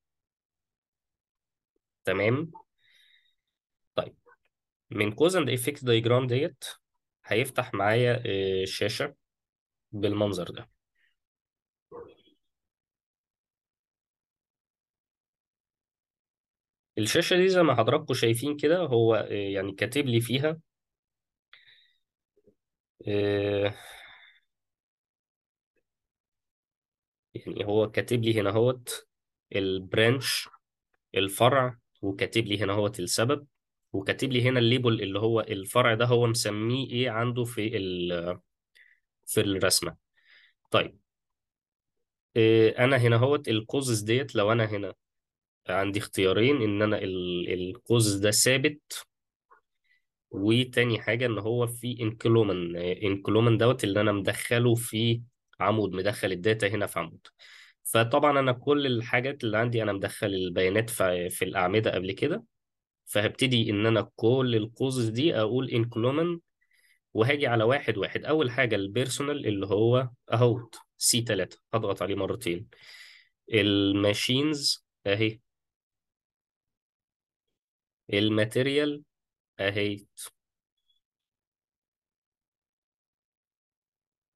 [2.05, 2.51] تمام؟
[3.95, 4.15] طيب.
[4.91, 6.65] من cause and effect diagram ديت
[7.25, 9.15] هيفتح معايا آه، شاشة
[9.93, 10.69] بالمنظر ده.
[17.01, 20.61] الشاشة دي زي ما حضراتكم شايفين كده هو آه، يعني كاتب لي فيها
[23.09, 23.75] آه،
[27.35, 29.07] يعني هو كاتب لي هنا هوت
[29.57, 30.49] ال branch
[31.17, 33.47] الفرع وكاتب لي هنا هوت السبب
[33.93, 37.71] وكاتب لي هنا ال label اللي هو الفرع ده هو مسميه إيه عنده في
[39.27, 39.97] في الرسمة.
[40.71, 40.99] طيب
[42.37, 44.95] إيه أنا هنا هوت ال causes ديت لو أنا هنا
[45.69, 48.81] عندي اختيارين إن أنا ال causes ده ثابت.
[50.31, 55.23] وتاني حاجة إن هو في in column in column دوت اللي أنا مدخله في
[55.61, 57.27] عمود مدخل الداتا هنا في عمود.
[57.85, 62.45] فطبعا أنا كل الحاجات اللي عندي أنا مدخل البيانات في, في الأعمدة قبل كده.
[63.07, 66.39] فهبتدي إن أنا كل ال causes دي أقول in column
[67.15, 68.25] وهاجي على واحد واحد.
[68.25, 72.67] أول حاجة ال personnel اللي هو أهوت C 3 هضغط عليه مرتين.
[73.55, 75.41] ال machines أهي.
[78.13, 79.03] ال material
[79.61, 80.07] أهي.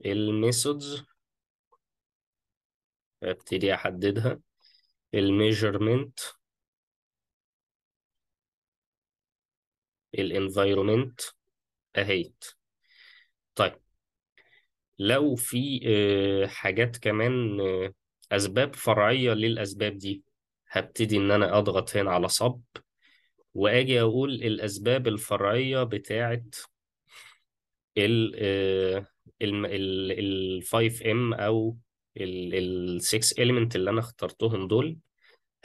[0.06, 1.04] ال methods.
[3.22, 4.40] أبتدي أحددها.
[5.14, 6.18] ال measurement.
[10.14, 11.20] ال environment.
[11.96, 12.44] اهيت
[13.54, 13.80] طيب.
[14.98, 17.94] لو في آه، حاجات كمان آه،
[18.32, 20.22] أسباب فرعية للأسباب دي
[20.70, 22.62] هبتدي إن أنا أضغط هنا على صب
[23.54, 26.54] وآجي أقول الأسباب الفرعية بتاعت
[27.98, 28.34] ال
[29.42, 29.66] ال
[30.12, 31.76] ال 5 ام أو
[32.16, 34.98] ال 6 element اللي أنا اخترتهم دول.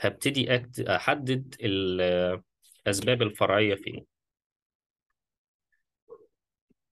[0.00, 0.48] هبتدي
[0.88, 4.06] أحدد الاسباب الفرعية فين.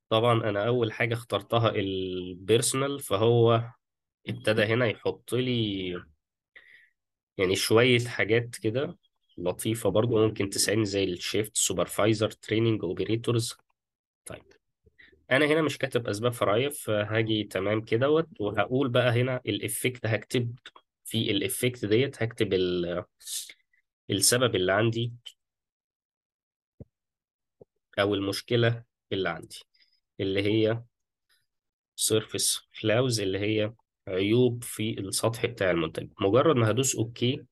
[0.08, 3.62] طبعا أنا أول حاجة اخترتها ال personnel فهو
[4.28, 5.90] ابتدى هنا يحط لي
[7.38, 8.98] يعني شوية حاجات كده.
[9.38, 13.54] لطيفة برضو ممكن تساعدني زي ال shift supervisor training operators
[14.24, 14.42] طيب
[15.30, 18.10] أنا هنا مش كاتب أسباب فرعية فهاجي تمام كده
[18.40, 20.58] وهقول بقى هنا ال effect هكتب
[21.04, 23.04] في ال effect ديت هكتب ال-
[24.10, 25.12] السبب اللي عندي
[28.00, 28.82] أو المشكلة
[29.12, 29.58] اللي عندي
[30.20, 30.82] اللي هي
[31.96, 33.72] surface flaws اللي هي
[34.08, 36.08] عيوب في السطح بتاع المنتج.
[36.20, 37.44] مجرد ما هدوس OK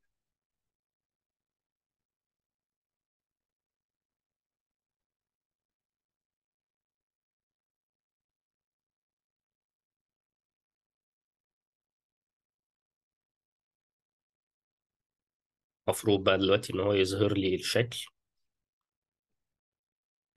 [15.89, 18.05] المفروض بقى دلوقتي إن هو يظهر لي الشكل.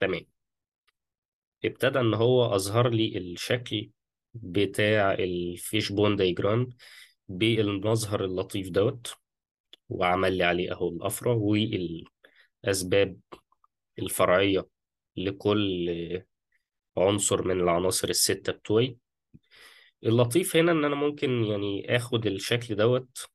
[0.00, 0.26] تمام.
[1.64, 3.90] ابتدى إن هو أظهر لي الشكل
[4.34, 6.68] بتاع ال fishbone diagram
[7.28, 9.14] بالمظهر اللطيف دوت
[9.88, 13.16] وعمل لي عليه أهو الأفرع والأسباب
[13.98, 14.66] الفرعية
[15.16, 16.22] لكل
[16.96, 18.96] عنصر من العناصر الستة بتوعي.
[20.04, 23.26] اللطيف هنا إن أنا ممكن يعني آخد الشكل دوت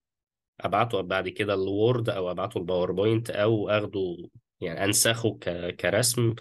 [0.62, 4.18] أبعته بعد كده ال Word أو أبعته ال PowerPoint أو أخده
[4.62, 5.39] يعني أنسخه.
[5.80, 6.36] كرسم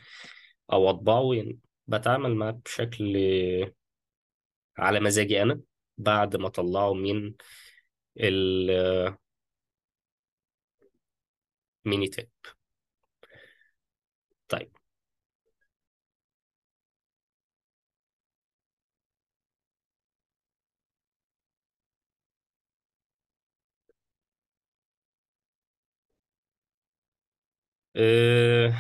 [0.72, 1.58] أو أطبعه يعني
[1.88, 3.16] بتعامل معاه بشكل
[4.78, 5.60] على مزاجي أنا
[5.98, 7.34] بعد ما اطلعه من
[8.20, 9.16] ال
[11.86, 12.53] Minitab طيب
[27.96, 28.74] أه...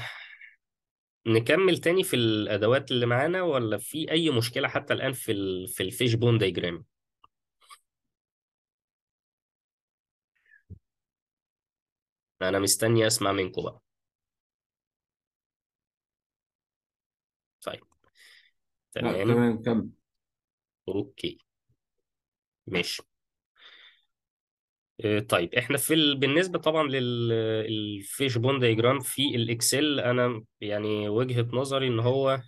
[1.26, 5.68] نكمل تاني في الأدوات اللي معانا ولا في أي مشكلة حتى الآن في ال...
[5.68, 6.84] في ال fishbone diagram
[12.42, 13.80] أنا مستني أسمع منكم بقى.
[17.62, 17.84] طيب.
[18.92, 19.24] تمام.
[19.28, 19.88] تمام كمل.
[20.88, 21.38] okay.
[22.66, 23.02] ماشي.
[23.02, 23.13] آه،
[25.28, 26.16] طيب إحنا في ال...
[26.16, 32.40] بالنسبة طبعا لل fishbone diagram في ال Excel أنا يعني وجهة نظري إن هو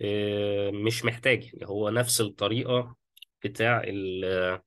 [0.00, 2.96] آه، مش محتاج يعني هو نفس الطريقة
[3.44, 4.62] بتاع ال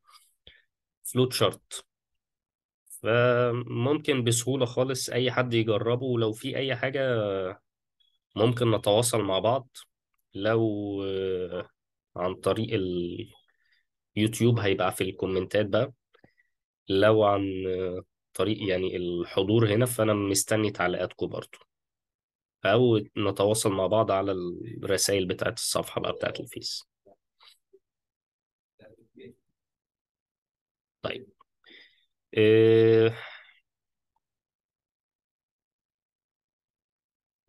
[1.33, 1.85] flowchart
[3.03, 7.01] فممكن بسهولة خالص أي حد يجربه ولو في أي حاجة
[8.35, 9.77] ممكن نتواصل مع بعض.
[10.33, 11.69] لو آه،
[12.15, 12.69] عن طريق
[14.17, 15.93] اليوتيوب هيبقى في الكومنتات بقى.
[16.89, 17.41] لو عن
[18.33, 21.57] طريق يعني الحضور هنا فأنا مستني تعليقاتكم برضو.
[22.65, 26.83] أو نتواصل مع بعض على الرسائل بتاعت الصفحة بقى بتاعت الفيس.
[31.01, 31.27] طيب.
[32.37, 33.15] إيه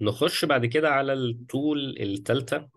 [0.00, 2.68] نخش بعد كده على التول التالتة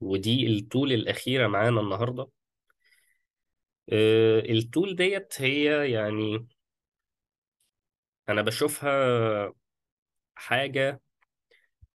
[0.00, 2.28] ودي التول الأخيرة معانا النهاردة.
[3.88, 6.46] التول ديت هي يعني
[8.28, 9.54] أنا بشوفها
[10.34, 11.00] حاجة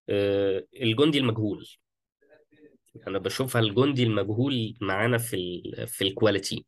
[0.10, 1.68] إيه الجندي المجهول.
[3.08, 6.66] أنا بشوفها الجندي المجهول معانا في ال في الكواليتي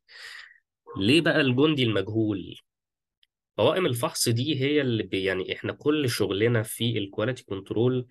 [0.97, 2.55] ليه بقى الجندي المجهول؟
[3.57, 8.07] قوائم الفحص دي هي اللي بي يعني إحنا كل شغلنا في ال quality control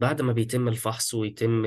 [0.00, 1.66] بعد ما بيتم الفحص ويتم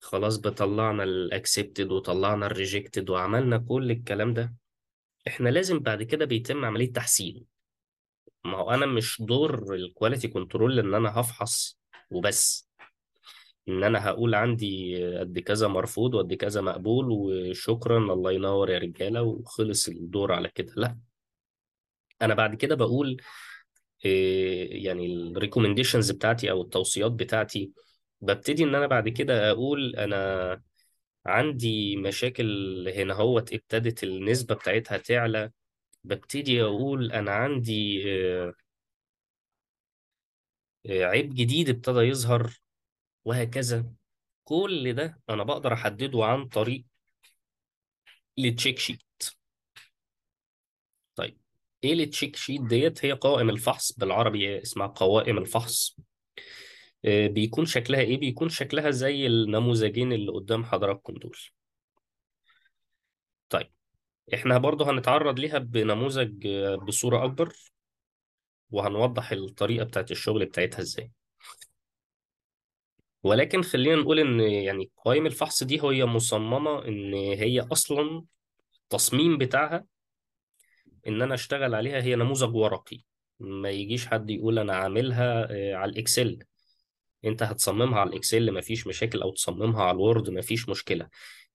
[0.00, 4.54] خلاص بطلعنا ال accepted وطلعنا ال rejected وعملنا كل الكلام ده.
[5.28, 7.44] إحنا لازم بعد كده بيتم عملية تحسين.
[8.44, 11.80] ما هو أنا مش دور ال quality control إن أنا هفحص
[12.10, 12.70] وبس.
[13.68, 19.22] إن أنا هقول عندي قد كذا مرفوض وقد كذا مقبول وشكرا الله ينور يا رجالة
[19.22, 20.72] وخلص الدور على كده.
[20.76, 20.98] لا.
[22.22, 23.22] أنا بعد كده بقول
[24.04, 27.72] إيه يعني الريكومنديشنز بتاعتي أو التوصيات بتاعتي
[28.20, 30.62] ببتدي إن أنا بعد كده أقول أنا
[31.26, 35.50] عندي مشاكل هنا هوت ابتدت النسبة بتاعتها تعلى
[36.04, 38.04] ببتدي أقول أنا عندي
[38.46, 38.54] آه،
[40.86, 42.60] آه، عيب جديد ابتدى يظهر
[43.24, 43.92] وهكذا.
[44.44, 46.84] كل ده أنا بقدر أحدده عن طريق
[48.38, 49.02] ال check sheet
[51.16, 51.38] طيب
[51.84, 55.96] إيه ال check sheet ديت؟ هي قوائم الفحص بالعربي اسمها قوائم الفحص.
[57.04, 61.38] بيكون شكلها إيه؟ بيكون شكلها زي النموذجين اللي قدام حضراتكم دول.
[63.48, 63.70] طيب
[64.34, 67.52] إحنا برضه هنتعرض ليها بنموذج آه، بصورة أكبر
[68.70, 71.12] وهنوضح الطريقة بتاعت الشغل بتاعتها إزاي.
[73.22, 78.24] ولكن خلينا نقول إن يعني قوائم الفحص دي هي مصممة إن هي أصلا
[78.84, 79.84] التصميم بتاعها
[81.06, 83.00] إن أنا أشتغل عليها هي نموذج ورقي.
[83.40, 86.38] ما يجيش حد يقول أنا عاملها آه، على ال Excel.
[87.24, 91.08] انت هتصممها على ال Excel مفيش مشاكل أو تصممها على ال Word مفيش مشكلة.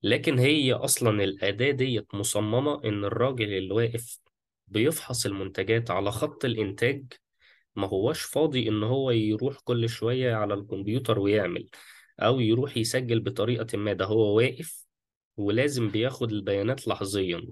[0.03, 4.19] لكن هي أصلا الأداة ديت مصممة إن الراجل اللي واقف
[4.67, 7.03] بيفحص المنتجات على خط الإنتاج
[7.75, 11.69] ما هوش فاضي إن هو يروح كل شوية على الكمبيوتر ويعمل
[12.19, 13.93] أو يروح يسجل بطريقة ما.
[13.93, 14.85] ده هو واقف
[15.37, 17.47] ولازم بياخد البيانات لحظيا.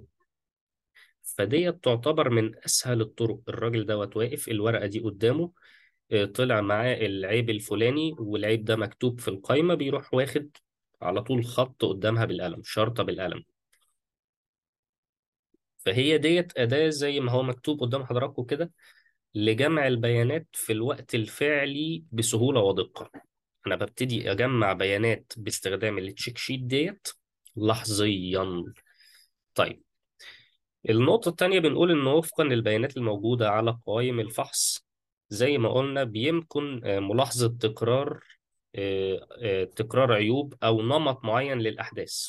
[1.23, 3.39] فديت تعتبر من أسهل الطرق.
[3.47, 5.51] الراجل دوت واقف الورقة دي قدامه
[6.35, 10.49] طلع معاه العيب الفلاني والعيب ده مكتوب في القائمة بيروح واخد
[11.01, 13.43] على طول خط قدامها بالقلم شرطة بالقلم.
[15.77, 18.71] فهي ديت أداة زي ما هو مكتوب قدام حضراتكم كده
[19.35, 23.11] لجمع البيانات في الوقت الفعلي بسهولة ودقة
[23.67, 27.07] أنا ببتدي أجمع بيانات باستخدام التشيك شيت ديت
[27.55, 28.63] لحظيا.
[29.55, 29.83] طيب
[30.89, 34.85] النقطة التانية بنقول إن وفقا للبيانات الموجودة على قوائم الفحص
[35.33, 38.23] زي ما قلنا بيمكن آه، ملاحظة تكرار
[38.75, 42.27] آه، آه، تكرار عيوب أو نمط معين للأحداث.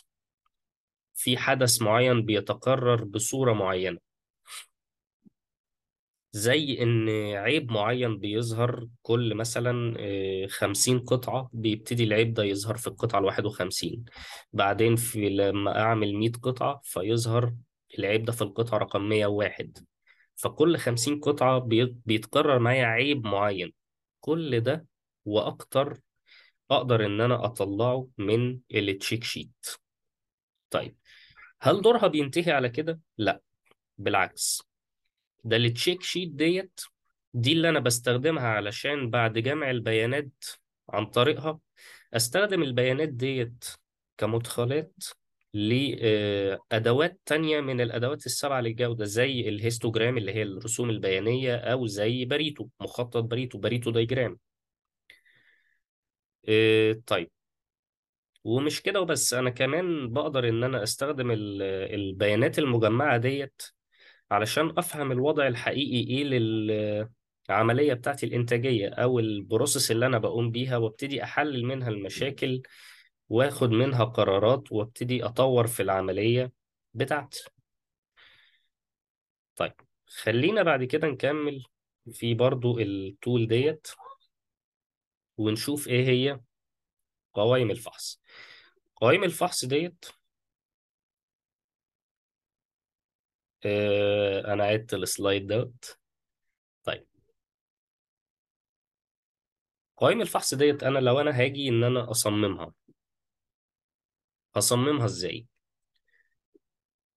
[1.15, 3.99] في حدث معين بيتكرر بصورة معينة.
[6.33, 9.97] زي إن عيب معين بيظهر كل مثلا
[10.49, 14.05] خمسين قطعة بيبتدي العيب ده يظهر في القطعة الواحد وخمسين.
[14.53, 17.55] بعدين في لما أعمل مية قطعة فيظهر
[17.99, 19.79] العيب ده في القطعة رقم مية وواحد.
[20.37, 23.73] فكل خمسين قطعة بي- بيتكرر معايا عيب معين.
[24.21, 24.87] كل ده
[25.25, 26.01] وأكتر
[26.71, 29.67] أقدر إن أنا أطلعه من ال check sheet
[30.71, 30.97] طيب
[31.61, 33.41] هل دورها بينتهي على كده؟ لا
[33.99, 34.63] بالعكس.
[35.45, 36.81] ده ال check sheet ديت
[37.35, 40.45] دي اللي أنا بستخدمها علشان بعد جمع البيانات
[40.91, 41.59] عن طريقها
[42.15, 43.65] أستخدم البيانات ديت
[44.19, 44.95] كمدخلات
[45.55, 52.25] لأدوات تانية من الأدوات السبعة للجودة زي ال histogram اللي هي الرسوم البيانية أو زي
[52.25, 54.39] باريتو مخطط باريتو Pareto diagram.
[56.49, 57.31] آه، طيب.
[58.45, 61.63] ومش كده وبس أنا كمان بقدر إن أنا أستخدم ال-
[61.95, 63.63] البيانات المجمعة ديت
[64.31, 71.23] علشان أفهم الوضع الحقيقي إيه للعملية بتاعتي الإنتاجية أو البروسيس اللي أنا بقوم بيها وأبتدي
[71.23, 72.63] أحلل منها المشاكل
[73.29, 76.53] واخد منها قرارات وابتدي أطور في العملية
[76.95, 77.45] بتاعتي.
[79.57, 79.73] طيب
[80.07, 81.65] خلينا بعد كده نكمل
[82.13, 83.89] في برضو التول ديت
[85.37, 86.41] ونشوف إيه هي
[87.35, 88.21] قوائم الفحص.
[88.97, 90.05] قوائم الفحص ديت
[93.67, 95.99] آه أنا عدت ال slide دوت.
[96.85, 97.07] طيب.
[99.97, 102.73] قوائم الفحص ديت أنا لو أنا هاجي إن أنا أصممها
[104.57, 105.47] هصممها إزاي؟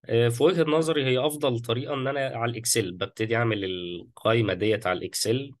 [0.04, 4.54] آه، في وجهة نظري هي أفضل طريقة إن أنا على ال Excel ببتدي أعمل القائمة
[4.54, 5.52] ديت على ال Excel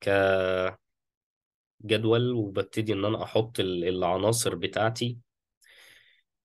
[0.00, 0.76] كجدول
[2.32, 5.18] وببتدي إن أنا أحط ال- العناصر بتاعتي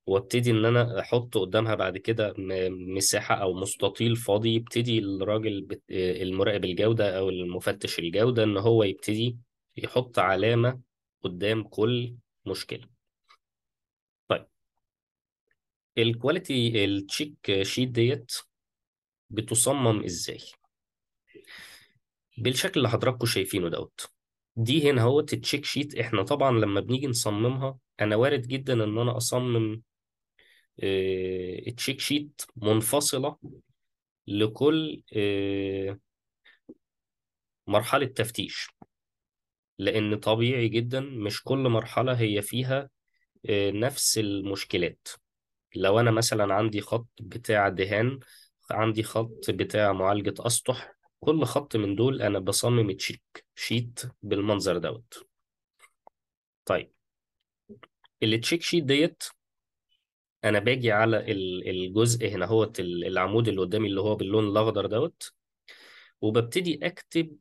[0.06, 6.22] وأبتدي إن أنا أحط قدامها بعد كده م- مساحة أو مستطيل فاضي يبتدي الراجل آه،
[6.24, 9.38] المراقب الجودة أو المفتش الجودة إن هو يبتدي
[9.78, 10.80] يحط علامة
[11.24, 12.88] قدام كل مشكلة
[14.28, 14.46] طيب
[15.98, 18.32] ال quality ال check sheet ديت
[19.30, 20.40] بتصمم إزاي؟
[22.38, 24.06] بالشكل اللي حضراتكم شايفينه دوت.
[24.56, 28.98] دي هنا هو ال check sheet إحنا طبعا لما بنيجي نصممها أنا وارد جدا إن
[28.98, 29.82] أنا أصمم
[30.84, 33.38] آه check sheet منفصلة
[34.28, 36.00] لكل آه
[37.68, 38.70] مرحلة تفتيش.
[39.80, 42.90] لأن طبيعي جدا مش كل مرحلة هي فيها
[43.50, 45.08] آه نفس المشكلات.
[45.76, 48.20] لو أنا مثلا عندي خط بتاع دهان
[48.72, 55.28] عندي خط بتاع معالجة أسطح كل خط من دول أنا بصمم check sheet بالمنظر دوت.
[56.66, 56.92] طيب
[58.24, 59.24] ال check sheet ديت
[60.44, 65.32] أنا باجي على ال- الجزء هنا هو العمود اللي قدامي اللي هو باللون الأخضر دوت
[66.22, 67.38] وببتدي أكتب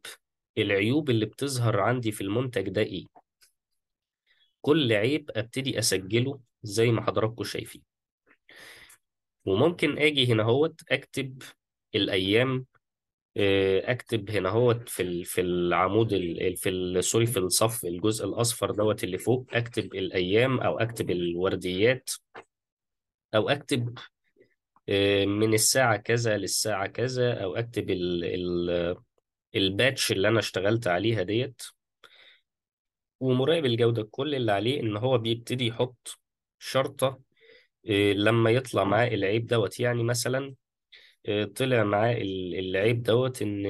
[0.59, 3.07] العيوب اللي بتظهر عندي في المنتج ده إيه.
[4.61, 7.90] كل عيب أبتدي أسجله زي ما حضراتكم شايفين.
[9.51, 11.43] وممكن آجي هنا هوت أكتب
[11.95, 12.67] الأيام
[13.37, 19.05] آه، أكتب هنا هوت في في العمود ال- في sorry في الصف الجزء الأصفر دوت
[19.05, 22.11] اللي فوق أكتب الأيام أو أكتب الورديات
[23.35, 23.99] أو أكتب
[24.89, 28.97] آه، من الساعة كذا للساعة كذا أو أكتب ال ال
[29.57, 31.63] ال batch اللي أنا اشتغلت عليها ديت.
[33.21, 36.19] ومراقب الجودة كل اللي عليه إن هو بيبتدي يحط
[36.59, 37.21] شرطة
[37.89, 40.55] آه، لما يطلع معاه العيب دوت يعني مثلا
[41.29, 43.65] آه، طلع معاه ال- العيب دوت إن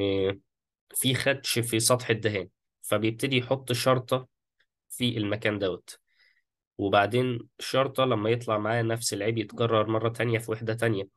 [0.94, 2.48] في خدش في سطح الدهان
[2.82, 4.28] فبيبتدي يحط شرطة
[4.90, 5.98] في المكان دوت.
[6.78, 11.08] وبعدين شرطة لما يطلع معاه نفس العيب يتكرر مرة تانية في وحدة تانية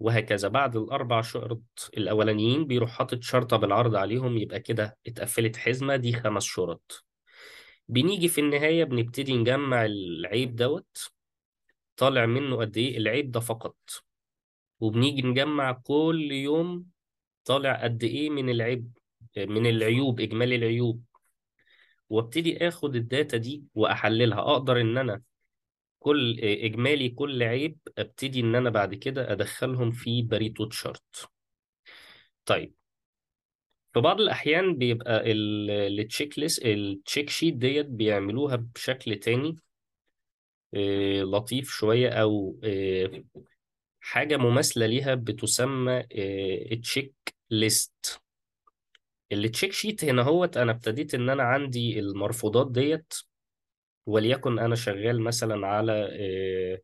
[0.00, 0.48] وهكذا.
[0.48, 6.44] بعد الأربع شرط الأولانيين بيروح حاطط شرطة بالعرض عليهم يبقى كده اتقفلت حزمة دي خمس
[6.44, 7.04] شرط.
[7.88, 11.10] بنيجي في النهاية بنبتدي نجمع العيب دوت.
[12.00, 13.76] طالع منه قد إيه؟ العيب ده فقط.
[14.80, 16.86] وبنيجي نجمع كل يوم
[17.44, 18.98] طالع قد إيه من العيب
[19.36, 21.04] من العيوب إجمالي العيوب.
[22.08, 24.38] وابتدي آخد ال data دي وأحللها.
[24.38, 25.22] أقدر إن أنا
[25.98, 31.28] كل إجمالي كل عيب أبتدي إن أنا بعد كده أدخلهم في Pareto chart.
[32.46, 32.74] طيب.
[33.92, 39.56] في بعض الأحيان بيبقى ال check list ال check sheet ديت بيعملوها بشكل تاني.
[41.22, 43.24] لطيف شوية أو آه،
[44.00, 46.02] حاجة مماثلة ليها بتسمى
[46.82, 47.14] check
[47.50, 48.20] list
[49.32, 53.14] ال check sheet هنا هوت أنا ابتديت إن أنا عندي المرفوضات ديت
[54.06, 56.80] وليكن أنا شغال مثلا على آه،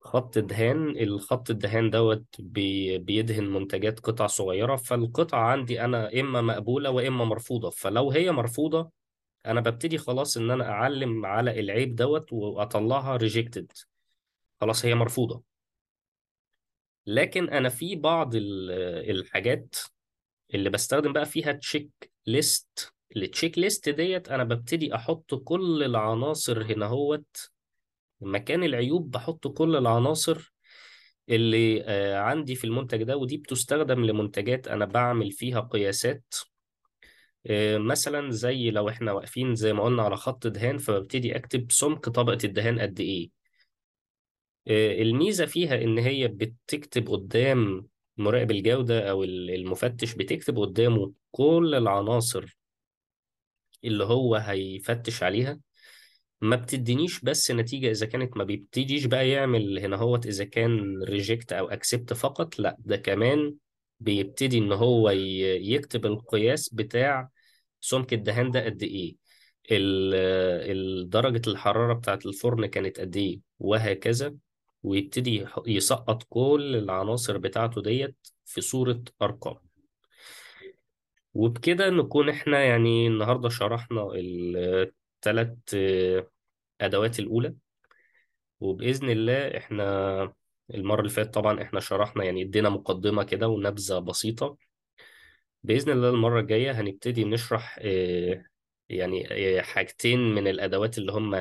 [0.00, 0.88] خط دهان.
[0.90, 7.70] الخط الدهان دوت بي- بيدهن منتجات قطع صغيرة فالقطعة عندي أنا إما مقبولة وإما مرفوضة.
[7.70, 8.90] فلو هي مرفوضة
[9.46, 13.72] أنا ببتدي خلاص إن أنا أعلم على العيب دوت وأطلعها rejected
[14.60, 15.42] خلاص هي مرفوضة.
[17.06, 18.70] لكن أنا في بعض ال-
[19.10, 19.76] الحاجات
[20.54, 21.90] اللي بستخدم بقى فيها check
[22.26, 27.50] list ال check list ديت أنا ببتدي أحط كل العناصر هنا هوت.
[28.20, 30.52] مكان العيوب بحط كل العناصر
[31.28, 36.34] اللي آه، عندي في المنتج ده ودي بتستخدم لمنتجات أنا بعمل فيها قياسات.
[37.76, 42.38] مثلا زي لو إحنا واقفين زي ما قلنا على خط دهان فببتدي أكتب سمك طبقة
[42.44, 43.30] الدهان قد إيه.
[44.68, 47.86] آه، الميزة فيها إن هي بتكتب قدام
[48.16, 52.58] مراقب الجودة ال- المفتش بتكتب قدامه كل العناصر
[53.84, 55.60] اللي هو هيفتش عليها.
[56.40, 61.52] ما بتدينيش بس نتيجة إذا كانت ما بيبتديش بقى يعمل هنا هوت إذا كان ريجكت
[61.52, 63.54] أو أكسبت فقط لأ ده كمان
[64.02, 67.28] بيبتدي إن هو يكتب القياس بتاع
[67.80, 68.82] سمك الدهان ده قد
[69.70, 74.34] ال- درجة الحرارة بتاعت الفرن كانت قد إيه وهكذا.
[74.82, 79.56] ويبتدي يسقط كل العناصر بتاعته ديت في صورة أرقام.
[81.34, 85.58] وبكده نكون إحنا يعني النهاردة شرحنا الثلاث
[86.80, 87.54] أدوات الأولى.
[88.60, 90.32] وبإذن الله إحنا
[90.74, 94.56] المرة اللي فاتت طبعا إحنا شرحنا يعني إدينا مقدمة كده ونبذة بسيطة.
[95.62, 98.44] بإذن الله المرة الجاية هنبتدي نشرح آه،
[98.88, 99.26] يعني
[99.58, 101.34] آه، حاجتين من الأدوات اللي هم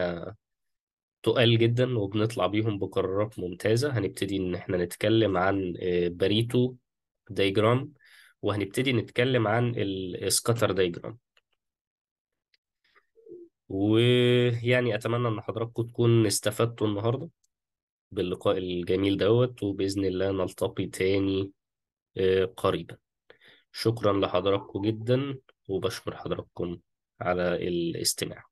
[1.23, 3.97] تقال جدا وبنطلع بيهم بقرارات ممتازة.
[3.97, 6.75] هنبتدي إن إحنا نتكلم عن آه، Pareto
[7.29, 7.93] diagram
[8.41, 11.17] وهنبتدي نتكلم عن ال scatter diagram
[13.69, 17.29] ويعني أتمنى إن حضراتكم تكونوا استفدتوا النهاردة.
[18.11, 21.51] باللقاء الجميل دوت وبإذن الله نلتقي تاني
[22.17, 22.97] آه، قريبا.
[23.71, 25.37] شكرا لحضراتكم جدا
[25.69, 26.79] وبشكر حضراتكم
[27.21, 28.50] على الاستماع.